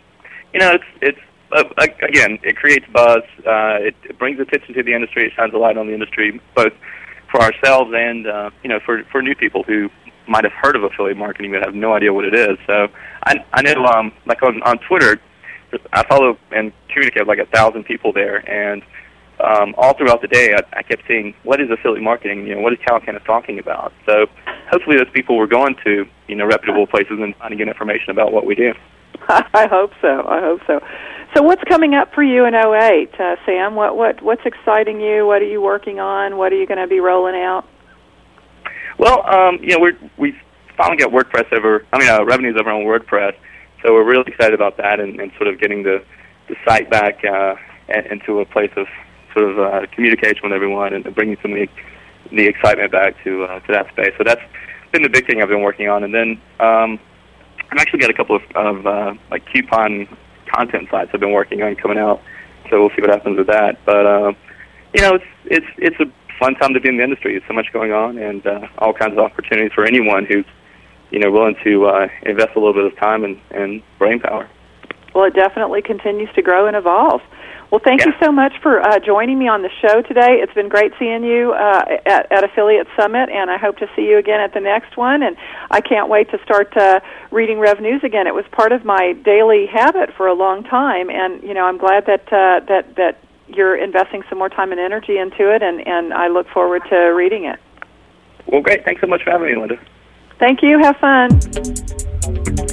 you 0.52 0.60
know, 0.60 0.72
it's 0.72 0.84
it's 1.00 1.18
uh, 1.52 1.64
again, 2.02 2.38
it 2.42 2.56
creates 2.56 2.86
buzz. 2.92 3.22
Uh, 3.46 3.78
it, 3.80 3.94
it 4.04 4.18
brings 4.18 4.38
attention 4.40 4.74
to 4.74 4.82
the 4.82 4.94
industry. 4.94 5.26
It 5.26 5.32
shines 5.36 5.52
a 5.54 5.58
light 5.58 5.76
on 5.76 5.86
the 5.86 5.94
industry, 5.94 6.40
both 6.54 6.72
for 7.30 7.40
ourselves 7.42 7.92
and 7.94 8.26
uh, 8.26 8.50
you 8.62 8.68
know, 8.68 8.80
for 8.84 9.02
for 9.12 9.22
new 9.22 9.34
people 9.34 9.62
who 9.62 9.88
might 10.26 10.44
have 10.44 10.52
heard 10.52 10.76
of 10.76 10.84
affiliate 10.84 11.16
marketing 11.16 11.50
but 11.52 11.62
have 11.64 11.74
no 11.74 11.92
idea 11.94 12.12
what 12.12 12.24
it 12.24 12.34
is. 12.34 12.56
So 12.66 12.88
I 13.24 13.44
I 13.52 13.62
know, 13.62 13.84
um, 13.84 14.12
like 14.26 14.42
on 14.42 14.62
on 14.62 14.78
Twitter, 14.78 15.20
I 15.92 16.06
follow 16.06 16.38
and 16.52 16.72
communicate 16.88 17.26
with 17.26 17.28
like 17.28 17.46
a 17.46 17.50
thousand 17.50 17.84
people 17.84 18.12
there, 18.12 18.38
and 18.48 18.82
um, 19.40 19.74
all 19.78 19.96
throughout 19.96 20.20
the 20.20 20.28
day, 20.28 20.54
I, 20.54 20.78
I 20.78 20.82
kept 20.82 21.02
seeing 21.08 21.34
what 21.44 21.60
is 21.60 21.70
affiliate 21.70 22.02
marketing. 22.02 22.46
You 22.46 22.56
know, 22.56 22.60
what 22.60 22.72
is 22.72 22.78
Calacanis 22.80 23.24
talking 23.24 23.58
about? 23.58 23.92
So 24.06 24.26
hopefully, 24.70 24.96
those 24.96 25.10
people 25.12 25.36
were 25.36 25.46
going 25.46 25.76
to 25.84 26.06
you 26.28 26.36
know 26.36 26.46
reputable 26.46 26.86
places 26.86 27.18
and 27.20 27.34
get 27.58 27.68
information 27.68 28.10
about 28.10 28.32
what 28.32 28.46
we 28.46 28.54
do. 28.54 28.72
I 29.28 29.66
hope 29.70 29.92
so. 30.00 30.26
I 30.28 30.40
hope 30.40 30.60
so. 30.66 30.80
So 31.34 31.42
what's 31.42 31.62
coming 31.64 31.94
up 31.94 32.12
for 32.12 32.24
you 32.24 32.44
in 32.44 32.54
08, 32.54 33.14
uh, 33.20 33.36
Sam? 33.46 33.76
What 33.76 33.96
what 33.96 34.20
what's 34.22 34.44
exciting 34.44 35.00
you? 35.00 35.26
What 35.26 35.42
are 35.42 35.48
you 35.48 35.60
working 35.60 36.00
on? 36.00 36.36
What 36.36 36.52
are 36.52 36.56
you 36.56 36.66
going 36.66 36.80
to 36.80 36.88
be 36.88 37.00
rolling 37.00 37.36
out? 37.36 37.64
Well, 38.98 39.24
um, 39.30 39.58
you 39.62 39.68
know, 39.68 39.80
we're 39.80 39.98
we 40.16 40.36
finally 40.76 40.96
got 40.96 41.12
WordPress 41.12 41.52
over. 41.52 41.86
I 41.92 41.98
mean, 41.98 42.08
uh, 42.08 42.20
ReveNews 42.20 42.58
over 42.58 42.70
on 42.70 42.82
WordPress, 42.82 43.34
so 43.82 43.92
we're 43.92 44.04
really 44.04 44.24
excited 44.26 44.54
about 44.54 44.76
that 44.76 45.00
and, 45.00 45.20
and 45.20 45.32
sort 45.36 45.48
of 45.48 45.60
getting 45.60 45.82
the 45.82 46.02
the 46.48 46.56
site 46.66 46.90
back 46.90 47.24
uh, 47.24 47.54
into 48.10 48.40
a 48.40 48.44
place 48.44 48.72
of 48.76 48.86
sort 49.32 49.50
of 49.50 49.58
uh, 49.58 49.86
communication 49.94 50.40
with 50.42 50.52
everyone 50.52 50.92
and 50.92 51.14
bringing 51.14 51.36
some 51.42 51.52
of 51.52 51.58
the 51.58 51.68
the 52.32 52.46
excitement 52.46 52.92
back 52.92 53.22
to 53.24 53.44
uh, 53.44 53.60
to 53.60 53.72
that 53.72 53.88
space. 53.92 54.12
So 54.18 54.24
that's 54.24 54.42
been 54.92 55.02
the 55.02 55.08
big 55.08 55.26
thing 55.26 55.42
I've 55.42 55.48
been 55.48 55.62
working 55.62 55.88
on, 55.88 56.04
and 56.04 56.14
then 56.14 56.40
um, 56.58 56.98
I've 57.70 57.78
actually 57.78 58.00
got 58.00 58.10
a 58.10 58.14
couple 58.14 58.36
of, 58.36 58.42
of 58.54 58.86
uh, 58.86 59.14
like 59.30 59.44
coupon 59.52 60.08
content 60.46 60.88
sites 60.90 61.10
I've 61.14 61.20
been 61.20 61.32
working 61.32 61.62
on 61.62 61.76
coming 61.76 61.98
out. 61.98 62.20
So 62.68 62.80
we'll 62.80 62.90
see 62.90 63.00
what 63.00 63.10
happens 63.10 63.38
with 63.38 63.46
that. 63.46 63.78
But 63.84 64.06
uh, 64.06 64.32
you 64.94 65.02
know, 65.02 65.14
it's 65.14 65.24
it's 65.46 65.66
it's 65.78 66.00
a 66.00 66.06
fun 66.38 66.54
time 66.56 66.74
to 66.74 66.80
be 66.80 66.88
in 66.88 66.96
the 66.96 67.04
industry. 67.04 67.32
There's 67.32 67.46
so 67.46 67.54
much 67.54 67.72
going 67.72 67.92
on, 67.92 68.18
and 68.18 68.46
uh, 68.46 68.66
all 68.78 68.92
kinds 68.92 69.12
of 69.12 69.18
opportunities 69.18 69.72
for 69.72 69.84
anyone 69.84 70.26
who's 70.26 70.46
you 71.10 71.18
know 71.18 71.30
willing 71.30 71.56
to 71.64 71.86
uh, 71.86 72.08
invest 72.22 72.50
a 72.56 72.58
little 72.58 72.74
bit 72.74 72.84
of 72.84 72.96
time 72.98 73.24
and, 73.24 73.40
and 73.50 73.82
brain 73.98 74.20
power. 74.20 74.48
Well, 75.14 75.24
it 75.24 75.34
definitely 75.34 75.82
continues 75.82 76.32
to 76.34 76.42
grow 76.42 76.66
and 76.66 76.76
evolve. 76.76 77.20
Well, 77.70 77.80
thank 77.82 78.04
you 78.04 78.12
so 78.20 78.32
much 78.32 78.52
for 78.62 78.80
uh, 78.80 78.98
joining 78.98 79.38
me 79.38 79.46
on 79.46 79.62
the 79.62 79.70
show 79.80 80.02
today. 80.02 80.42
It's 80.42 80.52
been 80.54 80.68
great 80.68 80.92
seeing 80.98 81.22
you 81.22 81.52
uh, 81.52 81.84
at, 82.04 82.30
at 82.32 82.42
Affiliate 82.42 82.88
Summit, 82.98 83.30
and 83.30 83.48
I 83.48 83.58
hope 83.58 83.78
to 83.78 83.88
see 83.94 84.02
you 84.02 84.18
again 84.18 84.40
at 84.40 84.54
the 84.54 84.60
next 84.60 84.96
one. 84.96 85.22
And 85.22 85.36
I 85.70 85.80
can't 85.80 86.08
wait 86.08 86.30
to 86.30 86.38
start 86.42 86.76
uh, 86.76 86.98
reading 87.30 87.58
ReveNews 87.58 88.02
again. 88.02 88.26
It 88.26 88.34
was 88.34 88.44
part 88.50 88.72
of 88.72 88.84
my 88.84 89.12
daily 89.24 89.66
habit 89.66 90.10
for 90.16 90.26
a 90.26 90.34
long 90.34 90.64
time, 90.64 91.10
and 91.10 91.40
you 91.44 91.54
know 91.54 91.64
I'm 91.64 91.78
glad 91.78 92.06
that 92.06 92.26
uh, 92.32 92.66
that 92.66 92.96
that 92.96 93.22
you're 93.46 93.76
investing 93.76 94.24
some 94.28 94.38
more 94.38 94.48
time 94.48 94.72
and 94.72 94.80
energy 94.80 95.18
into 95.18 95.54
it, 95.54 95.62
and 95.62 95.86
and 95.86 96.12
I 96.12 96.26
look 96.26 96.48
forward 96.48 96.82
to 96.90 96.96
reading 96.96 97.44
it. 97.44 97.60
Well, 98.46 98.62
great. 98.62 98.84
Thanks 98.84 99.00
so 99.00 99.06
much 99.06 99.22
for 99.22 99.30
having 99.30 99.46
me, 99.46 99.56
Linda. 99.56 99.78
Thank 100.40 100.62
you. 100.62 100.78
Have 100.78 100.96
fun. 100.96 101.28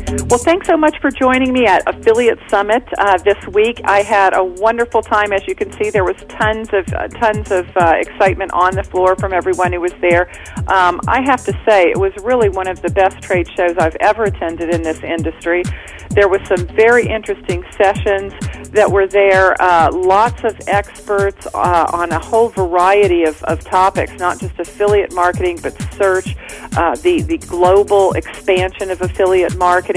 Well, 0.08 0.40
thanks 0.40 0.68
so 0.68 0.78
much 0.78 0.96
for 1.02 1.12
joining 1.12 1.52
me 1.52 1.66
at 1.66 1.84
Affiliate 1.86 2.40
Summit 2.48 2.82
uh, 2.98 3.18
this 3.18 3.46
week. 3.48 3.82
I 3.84 4.04
had 4.04 4.34
a 4.34 4.42
wonderful 4.42 5.02
time. 5.02 5.34
As 5.34 5.46
you 5.46 5.54
can 5.54 5.70
see, 5.74 5.90
there 5.90 6.06
was 6.06 6.16
tons 6.30 6.70
of 6.72 6.88
uh, 6.94 7.10
tons 7.10 7.52
of 7.52 7.68
uh, 7.76 7.96
excitement 7.98 8.52
on 8.54 8.74
the 8.74 8.84
floor 8.84 9.18
from 9.18 9.34
everyone 9.34 9.74
who 9.74 9.82
was 9.82 9.92
there. 10.00 10.30
Um, 10.70 11.02
I 11.10 11.22
have 11.26 11.44
to 11.44 11.52
say, 11.68 11.90
it 11.90 11.98
was 11.98 12.14
really 12.24 12.48
one 12.48 12.68
of 12.70 12.82
the 12.82 12.90
best 12.90 13.22
trade 13.22 13.50
shows 13.58 13.78
I've 13.78 13.98
ever 14.00 14.24
attended 14.24 14.74
in 14.74 14.82
this 14.82 15.04
industry. 15.04 15.64
There 16.12 16.30
was 16.30 16.40
some 16.48 16.66
very 16.68 17.06
interesting 17.06 17.66
sessions 17.76 18.32
that 18.70 18.90
were 18.90 19.08
there. 19.08 19.62
Uh, 19.62 19.92
lots 19.92 20.46
of 20.46 20.58
experts 20.68 21.48
uh, 21.54 21.88
on 21.92 22.12
a 22.12 22.20
whole 22.20 22.48
variety 22.48 23.24
of, 23.24 23.44
of 23.44 23.60
topics, 23.60 24.14
not 24.20 24.40
just 24.40 24.58
affiliate 24.58 25.14
marketing, 25.14 25.60
but 25.62 25.74
search, 25.96 26.38
uh, 26.78 26.96
the 26.96 27.24
the 27.24 27.38
global 27.40 28.14
expansion 28.14 28.90
of 28.90 29.02
affiliate 29.02 29.58
marketing. 29.58 29.97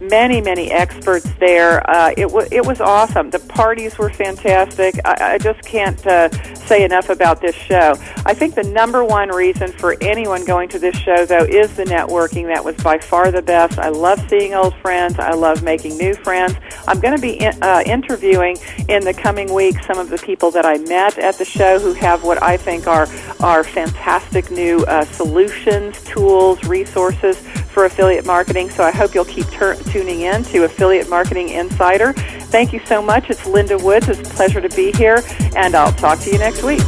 Many 0.00 0.40
many 0.40 0.70
experts 0.70 1.28
there. 1.38 1.88
Uh, 1.88 2.12
it 2.16 2.30
was 2.30 2.48
it 2.50 2.66
was 2.66 2.80
awesome. 2.80 3.30
The 3.30 3.38
parties 3.38 3.98
were 3.98 4.10
fantastic. 4.10 4.96
I, 5.04 5.34
I 5.34 5.38
just 5.38 5.62
can't 5.62 6.04
uh, 6.06 6.28
say 6.72 6.84
enough 6.84 7.08
about 7.08 7.40
this 7.40 7.54
show. 7.54 7.94
I 8.26 8.34
think 8.34 8.54
the 8.54 8.64
number 8.64 9.04
one 9.04 9.28
reason 9.28 9.68
for 9.72 9.96
anyone 10.00 10.44
going 10.44 10.68
to 10.70 10.78
this 10.78 10.96
show, 10.96 11.24
though, 11.24 11.44
is 11.44 11.76
the 11.76 11.84
networking. 11.84 12.46
That 12.52 12.64
was 12.64 12.76
by 12.82 12.98
far 12.98 13.30
the 13.30 13.42
best. 13.42 13.78
I 13.78 13.90
love 13.90 14.18
seeing 14.28 14.54
old 14.54 14.74
friends. 14.76 15.18
I 15.18 15.34
love 15.34 15.62
making 15.62 15.96
new 15.98 16.14
friends. 16.14 16.54
I'm 16.88 16.98
going 16.98 17.14
to 17.14 17.20
be 17.20 17.34
in, 17.34 17.62
uh, 17.62 17.82
interviewing 17.86 18.56
in 18.88 19.04
the 19.04 19.14
coming 19.14 19.52
weeks 19.52 19.86
some 19.86 19.98
of 19.98 20.08
the 20.08 20.18
people 20.18 20.50
that 20.52 20.64
I 20.64 20.78
met 20.78 21.18
at 21.18 21.36
the 21.38 21.44
show 21.44 21.78
who 21.78 21.92
have 21.94 22.24
what 22.24 22.42
I 22.42 22.56
think 22.56 22.86
are 22.86 23.06
are 23.40 23.62
fantastic 23.62 24.50
new 24.50 24.84
uh, 24.84 25.04
solutions, 25.04 26.02
tools, 26.04 26.62
resources 26.64 27.38
for 27.72 27.84
affiliate 27.86 28.26
marketing. 28.26 28.70
So 28.70 28.84
I 28.84 28.90
hope 28.90 29.14
you'll 29.14 29.24
keep 29.32 29.46
tuning 29.90 30.22
in 30.22 30.44
to 30.44 30.64
Affiliate 30.64 31.08
Marketing 31.08 31.48
Insider. 31.48 32.12
Thank 32.12 32.72
you 32.72 32.80
so 32.86 33.00
much. 33.00 33.30
It's 33.30 33.46
Linda 33.46 33.78
Woods. 33.78 34.08
It's 34.08 34.20
a 34.20 34.34
pleasure 34.34 34.60
to 34.60 34.68
be 34.76 34.92
here, 34.92 35.22
and 35.56 35.74
I'll 35.74 35.92
talk 35.92 36.18
to 36.20 36.30
you 36.30 36.38
next 36.38 36.62
week. 36.62 36.82